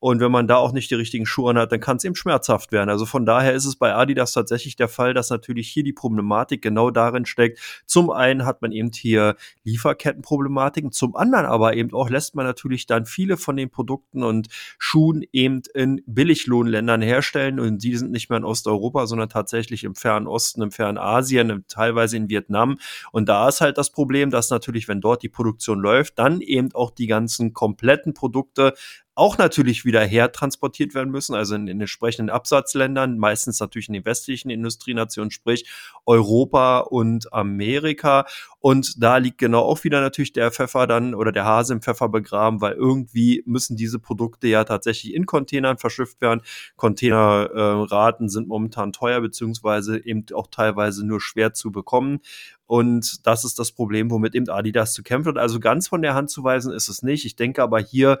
[0.00, 2.70] Und wenn man da auch nicht die richtigen Schuhe hat, dann kann es eben schmerzhaft
[2.72, 2.88] werden.
[2.88, 6.62] Also von daher ist es bei Adidas tatsächlich der Fall, dass natürlich hier die Problematik
[6.62, 7.58] genau darin steckt.
[7.86, 12.86] Zum einen hat man eben hier Lieferkettenproblematiken, zum anderen aber eben auch lässt man natürlich
[12.86, 18.30] dann viele von den Produkten und Schuhen eben in Billiglohnländern herstellen und die sind nicht
[18.30, 22.78] mehr in Osteuropa, sondern tatsächlich im Fernen Osten, im Fernen Asien, teilweise in Vietnam.
[23.12, 26.72] Und da ist halt das Problem, dass natürlich, wenn dort die Produktion läuft, dann eben
[26.74, 28.74] auch die ganzen kompletten Produkte
[29.18, 34.04] auch natürlich wieder hertransportiert werden müssen, also in, in entsprechenden Absatzländern, meistens natürlich in den
[34.04, 35.68] westlichen Industrienationen, sprich
[36.06, 38.26] Europa und Amerika.
[38.60, 42.08] Und da liegt genau auch wieder natürlich der Pfeffer dann oder der Hase im Pfeffer
[42.08, 46.42] begraben, weil irgendwie müssen diese Produkte ja tatsächlich in Containern verschifft werden.
[46.76, 52.20] Containerraten äh, sind momentan teuer, beziehungsweise eben auch teilweise nur schwer zu bekommen.
[52.66, 55.38] Und das ist das Problem, womit eben Adidas zu kämpfen hat.
[55.38, 57.24] Also ganz von der Hand zu weisen ist es nicht.
[57.24, 58.20] Ich denke aber hier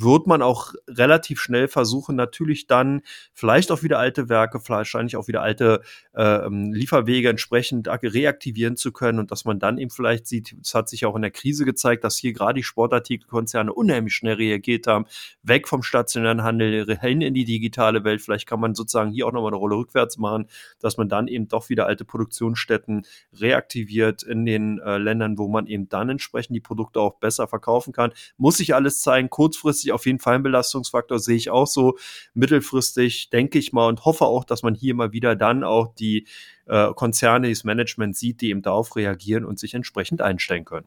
[0.00, 5.28] wird man auch relativ schnell versuchen, natürlich dann vielleicht auch wieder alte Werke, wahrscheinlich auch
[5.28, 5.82] wieder alte
[6.14, 10.88] äh, Lieferwege entsprechend reaktivieren zu können und dass man dann eben vielleicht sieht, es hat
[10.88, 15.06] sich auch in der Krise gezeigt, dass hier gerade die Sportartikelkonzerne unheimlich schnell reagiert haben,
[15.42, 18.22] weg vom stationären Handel hin in die digitale Welt.
[18.22, 20.46] Vielleicht kann man sozusagen hier auch nochmal eine Rolle rückwärts machen,
[20.80, 25.66] dass man dann eben doch wieder alte Produktionsstätten reaktiviert in den äh, Ländern, wo man
[25.66, 28.12] eben dann entsprechend die Produkte auch besser verkaufen kann.
[28.36, 29.30] Muss sich alles zeigen.
[29.30, 31.98] Kurzfristig auf jeden Fall ein Belastungsfaktor, sehe ich auch so.
[32.34, 36.26] Mittelfristig denke ich mal und hoffe auch, dass man hier mal wieder dann auch die
[36.66, 40.86] äh, Konzerne, das Management sieht, die eben darauf reagieren und sich entsprechend einstellen können.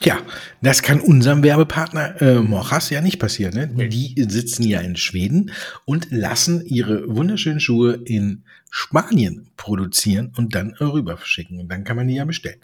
[0.00, 0.18] Ja,
[0.62, 3.54] das kann unserem Werbepartner äh, Mochas ja nicht passieren.
[3.54, 3.88] Ne?
[3.88, 5.50] Die sitzen ja in Schweden
[5.86, 11.58] und lassen ihre wunderschönen Schuhe in Spanien produzieren und dann rüber verschicken.
[11.58, 12.60] Und dann kann man die ja bestellen.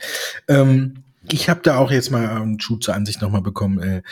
[0.47, 3.81] Ähm, ich habe da auch jetzt mal einen Schuh zur Ansicht nochmal bekommen.
[3.81, 4.03] Äh,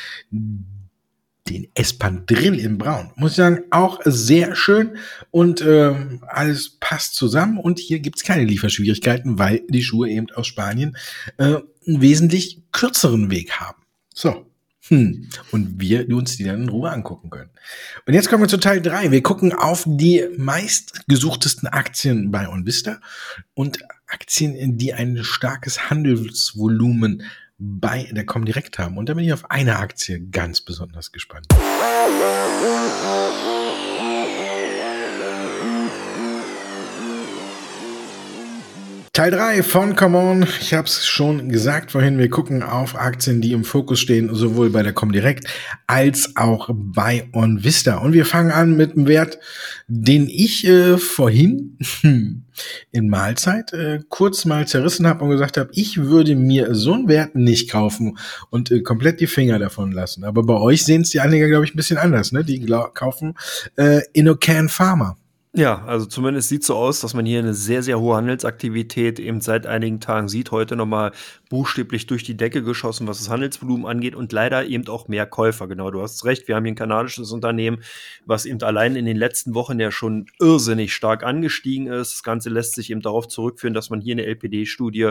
[1.49, 3.11] den Espandrill in Braun.
[3.17, 4.97] Muss ich sagen, auch sehr schön
[5.31, 5.95] und äh,
[6.29, 7.59] alles passt zusammen.
[7.59, 10.97] Und hier gibt's keine Lieferschwierigkeiten, weil die Schuhe eben aus Spanien
[11.39, 13.83] äh, einen wesentlich kürzeren Weg haben.
[14.15, 14.47] So.
[14.89, 15.29] Hm.
[15.53, 17.51] Und wir uns die dann in Ruhe angucken können.
[18.05, 19.13] Und jetzt kommen wir zu Teil drei.
[19.13, 23.01] Wir gucken auf die meistgesuchtesten Aktien bei OnVista
[23.55, 23.79] und
[24.09, 27.23] Aktien, die ein starkes Handelsvolumen
[27.63, 28.99] bei der Comdirect haben.
[28.99, 31.47] Und da bin ich auf eine Aktie ganz besonders gespannt.
[39.15, 40.47] Teil 3 von Come On.
[40.63, 44.71] Ich habe es schon gesagt vorhin, wir gucken auf Aktien, die im Fokus stehen, sowohl
[44.71, 45.47] bei der Comdirect
[45.87, 47.99] als auch bei OnVista.
[47.99, 49.39] Und wir fangen an mit einem Wert,
[49.87, 51.77] den ich äh, vorhin
[52.91, 57.07] in Mahlzeit äh, kurz mal zerrissen habe und gesagt habe, ich würde mir so einen
[57.07, 58.17] Wert nicht kaufen
[58.49, 60.25] und äh, komplett die Finger davon lassen.
[60.25, 62.33] Aber bei euch sehen es die Anleger, glaube ich, ein bisschen anders.
[62.33, 62.45] Ne?
[62.45, 63.35] Die kaufen
[63.77, 65.19] äh, Innocan Pharma.
[65.55, 69.43] Ja, also zumindest sieht so aus, dass man hier eine sehr, sehr hohe Handelsaktivität eben
[69.43, 70.51] seit einigen Tagen sieht.
[70.51, 71.13] Heute nochmal
[71.51, 75.69] buchstäblich durch die Decke geschossen, was das Handelsvolumen angeht und leider eben auch mehr Käufer.
[75.69, 76.49] Genau, du hast recht.
[76.49, 77.83] Wir haben hier ein kanadisches Unternehmen,
[78.25, 82.15] was eben allein in den letzten Wochen ja schon irrsinnig stark angestiegen ist.
[82.15, 85.11] Das Ganze lässt sich eben darauf zurückführen, dass man hier eine LPD-Studie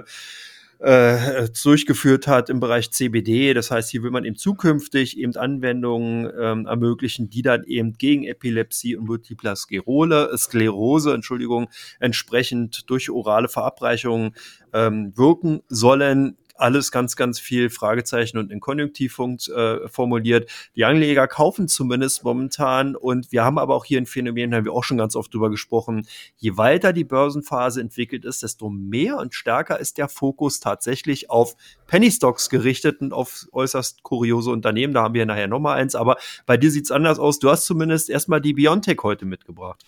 [0.81, 3.53] äh, durchgeführt hat im Bereich CBD.
[3.53, 8.23] Das heißt, hier will man eben zukünftig eben Anwendungen ähm, ermöglichen, die dann eben gegen
[8.23, 11.69] Epilepsie und Multipler Sklerose, Sklerose Entschuldigung,
[11.99, 14.33] entsprechend durch orale Verabreichungen
[14.73, 20.49] ähm, wirken sollen alles ganz, ganz viel Fragezeichen und in Konjunktiv äh, formuliert.
[20.75, 24.73] Die Anleger kaufen zumindest momentan und wir haben aber auch hier ein Phänomen, haben wir
[24.73, 26.07] auch schon ganz oft drüber gesprochen.
[26.37, 31.55] Je weiter die Börsenphase entwickelt ist, desto mehr und stärker ist der Fokus tatsächlich auf
[31.87, 34.93] Penny Stocks gerichtet und auf äußerst kuriose Unternehmen.
[34.93, 37.39] Da haben wir nachher nochmal eins, aber bei dir sieht's anders aus.
[37.39, 39.83] Du hast zumindest erstmal die Biontech heute mitgebracht.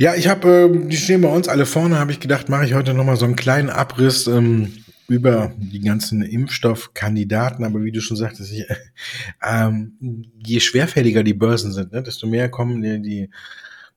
[0.00, 2.74] Ja, ich habe, äh, die stehen bei uns alle vorne, habe ich gedacht, mache ich
[2.74, 4.72] heute nochmal so einen kleinen Abriss ähm,
[5.08, 7.64] über die ganzen Impfstoffkandidaten.
[7.64, 8.64] Aber wie du schon sagtest, ich,
[9.44, 13.30] ähm, je schwerfälliger die Börsen sind, ne, desto mehr kommen die, die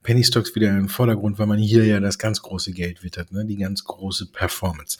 [0.01, 3.31] Penny Stocks wieder in den Vordergrund, weil man hier ja das ganz große Geld wittert,
[3.31, 4.97] ne, die ganz große Performance.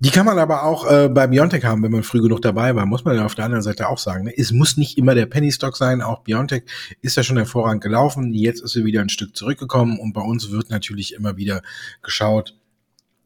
[0.00, 2.86] Die kann man aber auch äh, bei Biontech haben, wenn man früh genug dabei war,
[2.86, 4.26] muss man ja auf der anderen Seite auch sagen.
[4.26, 4.34] Ne?
[4.36, 6.62] Es muss nicht immer der Penny Stock sein, auch Biontech
[7.02, 8.32] ist ja schon hervorragend gelaufen.
[8.32, 11.62] Jetzt ist sie wieder ein Stück zurückgekommen und bei uns wird natürlich immer wieder
[12.00, 12.54] geschaut,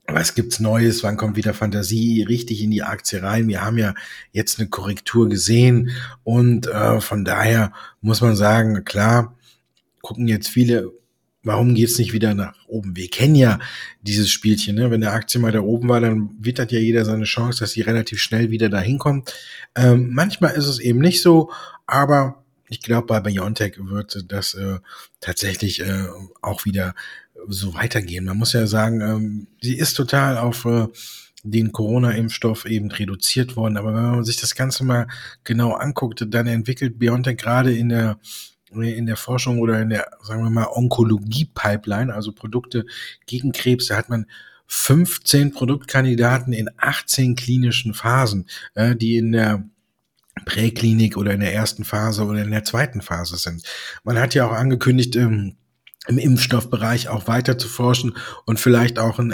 [0.07, 1.03] was gibt's Neues?
[1.03, 3.49] Wann kommt wieder Fantasie richtig in die Aktie rein?
[3.49, 3.95] Wir haben ja
[4.33, 5.91] jetzt eine Korrektur gesehen
[6.25, 9.37] und äh, von daher muss man sagen, klar,
[10.01, 10.91] gucken jetzt viele
[11.43, 12.97] warum geht's nicht wieder nach oben?
[12.97, 13.59] Wir kennen ja
[14.03, 14.91] dieses Spielchen, ne?
[14.91, 17.83] Wenn der Aktie mal da oben war, dann wittert ja jeder seine Chance, dass sie
[17.83, 19.35] relativ schnell wieder dahin kommt.
[19.75, 21.51] Ähm, manchmal ist es eben nicht so,
[21.87, 24.79] aber ich glaube, bei Biontech wird das äh,
[25.21, 26.07] tatsächlich äh,
[26.41, 26.95] auch wieder
[27.49, 28.25] so weitergehen.
[28.25, 30.87] Man muss ja sagen, ähm, sie ist total auf äh,
[31.43, 33.77] den Corona-Impfstoff eben reduziert worden.
[33.77, 35.09] Aber wenn man sich das Ganze mal
[35.45, 38.19] genau anguckt, dann entwickelt Biontech gerade in der
[38.81, 42.87] in der Forschung oder in der, sagen wir mal, Onkologie-Pipeline, also Produkte
[43.27, 44.27] gegen Krebs, da hat man
[44.67, 49.65] 15 Produktkandidaten in 18 klinischen Phasen, äh, die in der
[50.47, 53.65] Präklinik oder in der ersten Phase oder in der zweiten Phase sind.
[54.03, 55.57] Man hat ja auch angekündigt, ähm,
[56.09, 59.33] im Impfstoffbereich auch weiter zu forschen und vielleicht auch einen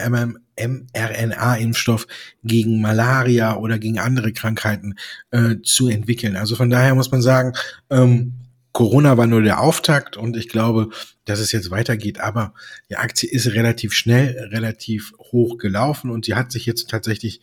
[0.57, 2.07] mRNA-Impfstoff
[2.45, 4.97] gegen Malaria oder gegen andere Krankheiten
[5.30, 6.36] äh, zu entwickeln.
[6.36, 7.55] Also von daher muss man sagen,
[7.89, 8.34] ähm,
[8.79, 10.91] Corona war nur der Auftakt und ich glaube,
[11.24, 12.20] dass es jetzt weitergeht.
[12.20, 12.55] Aber
[12.89, 17.41] die Aktie ist relativ schnell, relativ hoch gelaufen und sie hat sich jetzt tatsächlich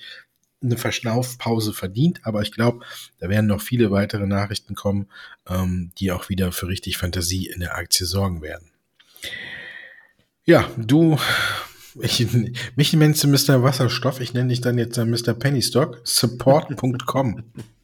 [0.63, 2.85] eine Verschnaufpause verdient, aber ich glaube,
[3.19, 5.07] da werden noch viele weitere Nachrichten kommen,
[5.45, 8.71] ähm, die auch wieder für richtig Fantasie in der Aktie sorgen werden.
[10.45, 11.19] Ja, du,
[11.99, 12.25] ich,
[12.77, 13.61] mich nennst du Mr.
[13.61, 15.33] Wasserstoff, ich nenne dich dann jetzt Mr.
[15.33, 17.43] Pennystock, support.com.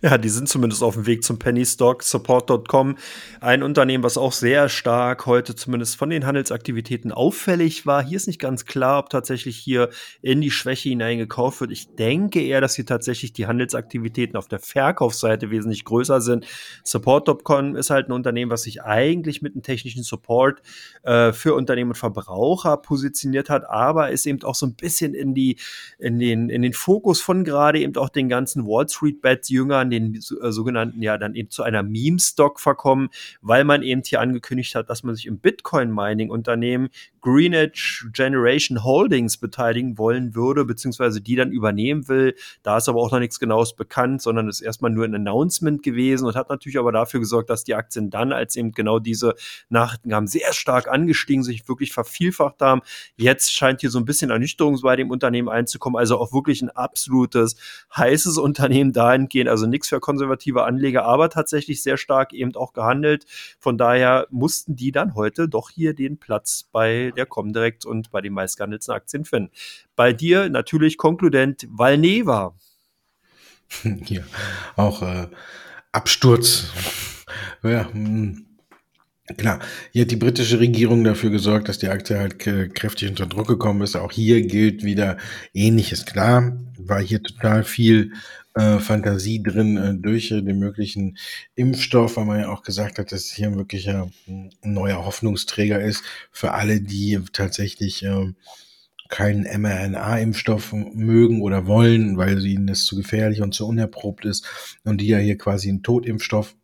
[0.00, 2.04] Ja, die sind zumindest auf dem Weg zum Penny Stock.
[2.04, 2.96] Support.com,
[3.40, 8.04] ein Unternehmen, was auch sehr stark heute zumindest von den Handelsaktivitäten auffällig war.
[8.04, 9.88] Hier ist nicht ganz klar, ob tatsächlich hier
[10.22, 11.72] in die Schwäche hineingekauft wird.
[11.72, 16.46] Ich denke eher, dass hier tatsächlich die Handelsaktivitäten auf der Verkaufsseite wesentlich größer sind.
[16.84, 20.62] Support.com ist halt ein Unternehmen, was sich eigentlich mit einem technischen Support
[21.02, 25.34] äh, für Unternehmen und Verbraucher positioniert hat, aber ist eben auch so ein bisschen in
[25.34, 25.58] die,
[25.98, 29.90] in den, in den Fokus von gerade eben auch den ganzen Wall Street Bets Jüngern,
[29.90, 34.74] den äh, sogenannten, ja, dann eben zu einer Meme-Stock verkommen, weil man eben hier angekündigt
[34.74, 36.88] hat, dass man sich im Bitcoin-Mining-Unternehmen
[37.20, 42.34] Greenwich Generation Holdings beteiligen wollen würde, beziehungsweise die dann übernehmen will.
[42.62, 46.26] Da ist aber auch noch nichts Genaues bekannt, sondern ist erstmal nur ein Announcement gewesen
[46.26, 49.34] und hat natürlich aber dafür gesorgt, dass die Aktien dann, als eben genau diese
[49.68, 52.82] Nachrichten kamen, sehr stark angestiegen, sich wirklich vervielfacht haben.
[53.16, 56.70] Jetzt scheint hier so ein bisschen Ernüchterung bei dem Unternehmen einzukommen, also auch wirklich ein
[56.70, 57.56] absolutes
[57.96, 63.26] heißes Unternehmen dahingehend, also nichts für konservative Anleger, aber tatsächlich sehr stark eben auch gehandelt.
[63.58, 68.20] Von daher mussten die dann heute doch hier den Platz bei der Comdirect und bei
[68.20, 69.50] den meistgehandelten Aktien finden.
[69.96, 72.54] Bei dir natürlich konkludent Valneva.
[74.06, 74.22] Ja,
[74.76, 75.28] auch äh,
[75.92, 76.72] Absturz.
[77.62, 77.92] ja, mh.
[77.92, 78.44] Hm.
[79.36, 79.60] Klar,
[79.92, 83.82] hier hat die britische Regierung dafür gesorgt, dass die Aktie halt kräftig unter Druck gekommen
[83.82, 83.94] ist.
[83.94, 85.18] Auch hier gilt wieder
[85.52, 86.06] Ähnliches.
[86.06, 88.12] Klar, war hier total viel
[88.58, 91.16] äh, Fantasie drin äh, durch äh, den möglichen
[91.54, 96.02] Impfstoff, weil man ja auch gesagt hat, dass hier wirklich ein neuer Hoffnungsträger ist
[96.32, 98.32] für alle, die tatsächlich äh,
[99.08, 104.46] keinen mRNA-Impfstoff mögen oder wollen, weil ihnen das zu gefährlich und zu unerprobt ist
[104.84, 106.54] und die ja hier quasi einen Totimpfstoff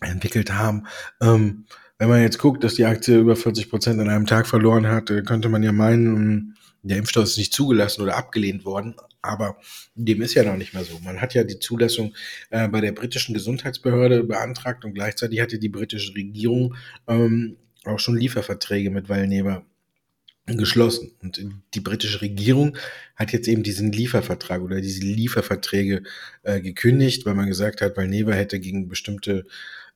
[0.00, 0.86] entwickelt haben.
[1.20, 1.66] Ähm,
[1.98, 5.08] wenn man jetzt guckt, dass die Aktie über 40 Prozent an einem Tag verloren hat,
[5.10, 6.51] äh, könnte man ja meinen,
[6.82, 8.94] der Impfstoff ist nicht zugelassen oder abgelehnt worden.
[9.22, 9.56] Aber
[9.94, 10.98] dem ist ja noch nicht mehr so.
[10.98, 12.14] Man hat ja die Zulassung
[12.50, 16.74] äh, bei der britischen Gesundheitsbehörde beantragt und gleichzeitig hatte die britische Regierung
[17.06, 19.64] ähm, auch schon Lieferverträge mit Valneva
[20.46, 21.12] geschlossen.
[21.22, 21.40] Und
[21.74, 22.76] die britische Regierung
[23.14, 26.02] hat jetzt eben diesen Liefervertrag oder diese Lieferverträge
[26.42, 29.46] äh, gekündigt, weil man gesagt hat, Valneva hätte gegen bestimmte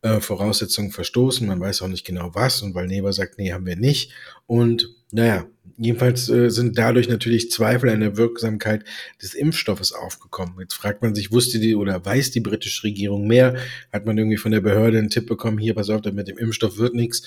[0.02, 1.46] äh, Voraussetzungen verstoßen.
[1.46, 2.62] Man weiß auch nicht genau was.
[2.62, 4.12] Und Valneva sagt, nee, haben wir nicht.
[4.46, 5.46] Und naja,
[5.76, 8.84] jedenfalls äh, sind dadurch natürlich Zweifel an der Wirksamkeit
[9.22, 10.54] des Impfstoffes aufgekommen.
[10.60, 13.56] Jetzt fragt man sich, wusste die oder weiß die britische Regierung mehr?
[13.92, 16.78] Hat man irgendwie von der Behörde einen Tipp bekommen, hier, pass auf, mit dem Impfstoff
[16.78, 17.22] wird nichts.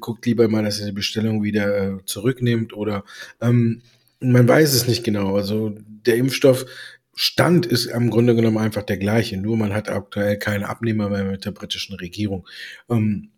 [0.00, 3.04] Guckt lieber mal, dass ihr die Bestellung wieder äh, zurücknimmt oder
[3.40, 3.82] ähm,
[4.20, 5.36] man weiß es nicht genau.
[5.36, 5.74] Also
[6.06, 6.66] der Impfstoff
[7.14, 11.24] Stand ist im Grunde genommen einfach der gleiche, nur man hat aktuell keine Abnehmer mehr
[11.24, 12.48] mit der britischen Regierung.
[12.88, 13.31] Ähm,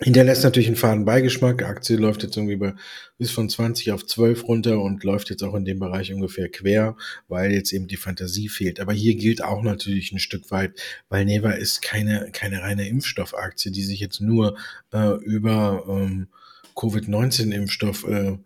[0.00, 1.62] hinterlässt natürlich einen faden Beigeschmack.
[1.62, 2.74] Aktie läuft jetzt irgendwie bei,
[3.18, 6.96] bis von 20 auf 12 runter und läuft jetzt auch in dem Bereich ungefähr quer,
[7.26, 8.80] weil jetzt eben die Fantasie fehlt.
[8.80, 13.72] Aber hier gilt auch natürlich ein Stück weit, weil Neva ist keine, keine reine Impfstoffaktie,
[13.72, 14.56] die sich jetzt nur
[14.92, 16.28] äh, über ähm,
[16.76, 18.38] Covid-19-Impfstoff äh,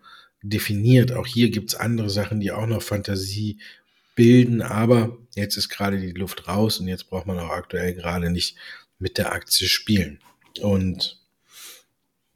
[0.43, 1.13] definiert.
[1.13, 3.59] Auch hier gibt's andere Sachen, die auch noch Fantasie
[4.15, 8.31] bilden, aber jetzt ist gerade die Luft raus und jetzt braucht man auch aktuell gerade
[8.31, 8.57] nicht
[8.99, 10.19] mit der Aktie spielen.
[10.61, 11.22] Und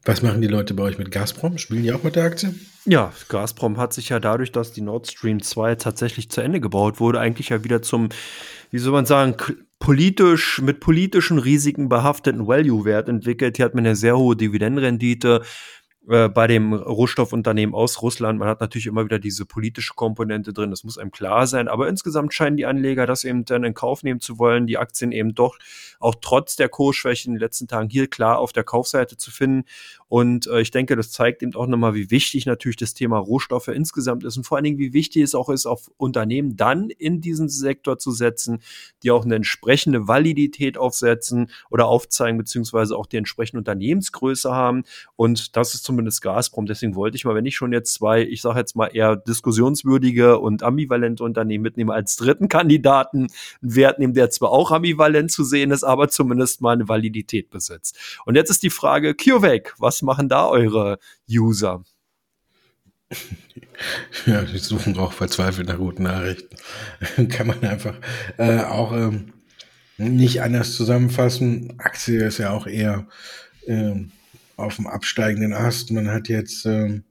[0.07, 1.57] was machen die Leute bei euch mit Gazprom?
[1.57, 2.55] Spielen die auch mit der Aktie?
[2.85, 6.99] Ja, Gazprom hat sich ja dadurch, dass die Nord Stream 2 tatsächlich zu Ende gebaut
[6.99, 8.09] wurde, eigentlich ja wieder zum,
[8.71, 9.35] wie soll man sagen,
[9.79, 13.57] politisch, mit politischen Risiken behafteten Value-Wert entwickelt.
[13.57, 15.41] Hier hat man eine sehr hohe Dividendenrendite
[16.09, 18.39] äh, bei dem Rohstoffunternehmen aus Russland.
[18.39, 21.67] Man hat natürlich immer wieder diese politische Komponente drin, das muss einem klar sein.
[21.67, 25.11] Aber insgesamt scheinen die Anleger das eben dann in Kauf nehmen zu wollen, die Aktien
[25.11, 25.57] eben doch
[25.99, 29.65] auch trotz der Kursschwäche in den letzten Tagen hier klar auf der Kaufseite zu finden.
[30.09, 33.67] Und äh, ich denke, das zeigt eben auch nochmal, wie wichtig natürlich das Thema Rohstoffe
[33.67, 37.19] insgesamt ist und vor allen Dingen, wie wichtig es auch ist, auf Unternehmen dann in
[37.19, 38.59] diesen Sektor zu setzen,
[39.03, 44.83] die auch eine entsprechende Validität aufsetzen oder aufzeigen, beziehungsweise auch die entsprechende Unternehmensgröße haben.
[45.15, 46.65] Und das ist zumindest Gazprom.
[46.65, 50.39] Deswegen wollte ich mal, wenn ich schon jetzt zwei, ich sage jetzt mal eher diskussionswürdige
[50.39, 53.27] und ambivalente Unternehmen mitnehme, als dritten Kandidaten
[53.61, 57.49] einen Wert nehmen, der zwar auch ambivalent zu sehen ist, aber zumindest mal eine Validität
[57.49, 57.97] besitzt.
[58.25, 61.83] Und jetzt ist die Frage, CureVac, was was machen da eure User?
[64.25, 66.57] Ja, die suchen auch verzweifelt nach guten Nachrichten.
[67.29, 67.93] Kann man einfach
[68.37, 69.33] äh, auch ähm,
[69.97, 71.79] nicht anders zusammenfassen.
[71.79, 73.07] Aktie ist ja auch eher
[73.67, 74.11] ähm,
[74.55, 75.91] auf dem absteigenden Ast.
[75.91, 77.03] Man hat jetzt ähm,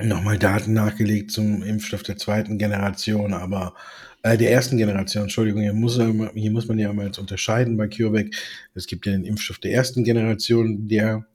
[0.00, 3.74] nochmal Daten nachgelegt zum Impfstoff der zweiten Generation, aber
[4.22, 5.98] äh, der ersten Generation, Entschuldigung, hier muss,
[6.34, 8.34] hier muss man ja mal jetzt unterscheiden bei CureVac.
[8.74, 11.26] Es gibt ja den Impfstoff der ersten Generation, der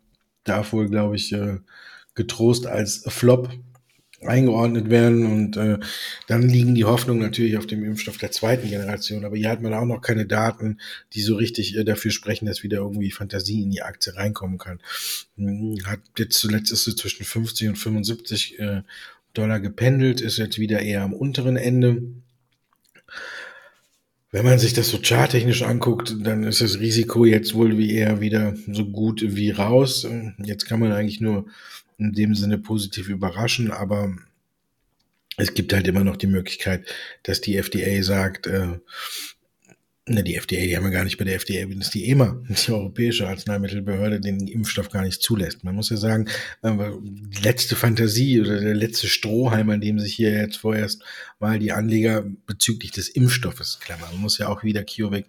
[0.44, 1.58] darf wohl, glaube ich, äh,
[2.14, 3.50] getrost als Flop
[4.22, 5.78] eingeordnet werden und äh,
[6.28, 9.26] dann liegen die Hoffnungen natürlich auf dem Impfstoff der zweiten Generation.
[9.26, 10.80] Aber hier hat man auch noch keine Daten,
[11.14, 14.80] die so richtig äh, dafür sprechen, dass wieder irgendwie Fantasie in die Aktie reinkommen kann.
[15.38, 18.82] Hm, hat jetzt zuletzt ist es zwischen 50 und 75 äh,
[19.34, 22.02] Dollar gependelt, ist jetzt wieder eher am unteren Ende.
[24.36, 28.20] Wenn man sich das so charttechnisch anguckt, dann ist das Risiko jetzt wohl wie eher
[28.20, 30.06] wieder so gut wie raus.
[30.44, 31.46] Jetzt kann man eigentlich nur
[31.98, 34.14] in dem Sinne positiv überraschen, aber
[35.38, 36.86] es gibt halt immer noch die Möglichkeit,
[37.24, 38.80] dass die FDA sagt, äh,
[40.08, 42.40] Ne, die FDA, die haben wir gar nicht bei der FDA, das ist die EMA,
[42.48, 45.64] die Europäische Arzneimittelbehörde, den Impfstoff gar nicht zulässt.
[45.64, 46.30] Man muss ja sagen,
[46.62, 51.02] äh, die letzte Fantasie oder der letzte Strohhalm, an dem sich hier jetzt vorerst
[51.40, 54.10] mal die Anleger bezüglich des Impfstoffes klammern.
[54.12, 55.26] Man muss ja auch wieder CureVac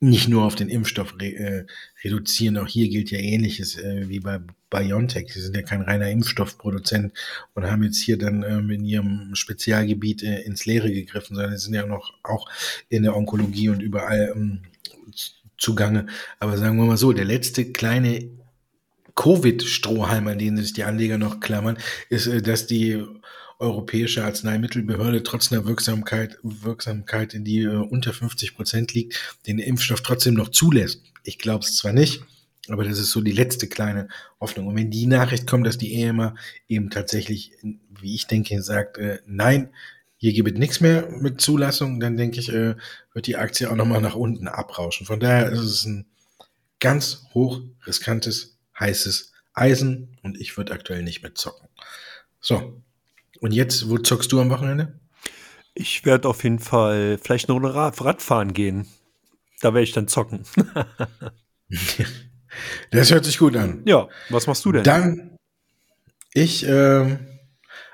[0.00, 1.66] nicht nur auf den Impfstoff re äh,
[2.02, 2.58] reduzieren.
[2.58, 4.40] Auch hier gilt ja Ähnliches äh, wie bei
[4.72, 5.32] BioNTech.
[5.32, 7.12] Sie sind ja kein reiner Impfstoffproduzent
[7.54, 11.64] und haben jetzt hier dann ähm, in ihrem Spezialgebiet äh, ins Leere gegriffen, sondern sie
[11.64, 12.48] sind ja noch auch
[12.88, 14.62] in der Onkologie und überall ähm,
[15.58, 16.06] zugange.
[16.40, 18.28] Aber sagen wir mal so, der letzte kleine
[19.14, 21.76] Covid-Strohhalm, an den sich die Anleger noch klammern,
[22.08, 23.04] ist, äh, dass die
[23.58, 30.00] Europäische Arzneimittelbehörde trotz einer Wirksamkeit, Wirksamkeit, in die äh, unter 50 Prozent liegt, den Impfstoff
[30.00, 31.02] trotzdem noch zulässt.
[31.22, 32.24] Ich glaube es zwar nicht,
[32.68, 34.08] aber das ist so die letzte kleine
[34.40, 34.68] Hoffnung.
[34.68, 36.34] Und wenn die Nachricht kommt, dass die EMA
[36.68, 39.70] eben tatsächlich, wie ich denke, sagt, äh, nein,
[40.16, 42.76] hier gibt es nichts mehr mit Zulassung, dann denke ich, äh,
[43.12, 45.06] wird die Aktie auch nochmal nach unten abrauschen.
[45.06, 46.06] Von daher ist es ein
[46.78, 51.68] ganz hoch riskantes, heißes Eisen und ich würde aktuell nicht mehr zocken.
[52.40, 52.80] So,
[53.40, 55.00] und jetzt, wo zockst du am Wochenende?
[55.74, 58.86] Ich werde auf jeden Fall vielleicht noch eine Radfahren gehen.
[59.60, 60.44] Da werde ich dann zocken.
[62.90, 63.82] das hört sich gut an.
[63.86, 64.84] Ja, was machst du denn?
[64.84, 65.36] Dann,
[66.34, 67.18] ich, äh,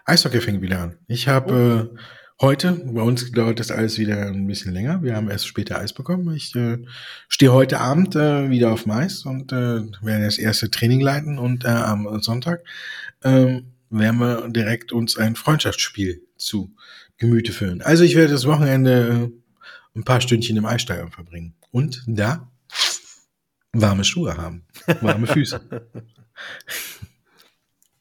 [0.04, 0.98] Eishockey fängt wieder an.
[1.06, 1.98] Ich habe äh,
[2.40, 5.02] heute, bei uns dauert das alles wieder ein bisschen länger.
[5.02, 6.34] Wir haben erst später Eis bekommen.
[6.34, 6.78] Ich äh,
[7.28, 11.38] stehe heute Abend äh, wieder auf dem Eis und äh, werde das erste Training leiten
[11.38, 12.64] und äh, am Sonntag
[13.22, 16.74] ähm, werden wir direkt uns ein Freundschaftsspiel zu
[17.16, 17.82] Gemüte führen.
[17.82, 22.50] Also ich werde das Wochenende äh, ein paar Stündchen im Eissteiger verbringen und da
[23.72, 24.66] warme Schuhe haben,
[25.00, 25.60] warme Füße.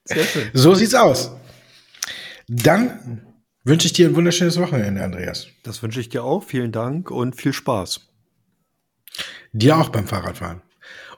[0.06, 0.50] Sehr schön.
[0.54, 1.32] So sieht's aus.
[2.48, 3.26] Dann
[3.64, 5.48] wünsche ich dir ein wunderschönes Wochenende, Andreas.
[5.64, 6.44] Das wünsche ich dir auch.
[6.44, 8.02] Vielen Dank und viel Spaß.
[9.52, 10.62] Dir auch beim Fahrradfahren.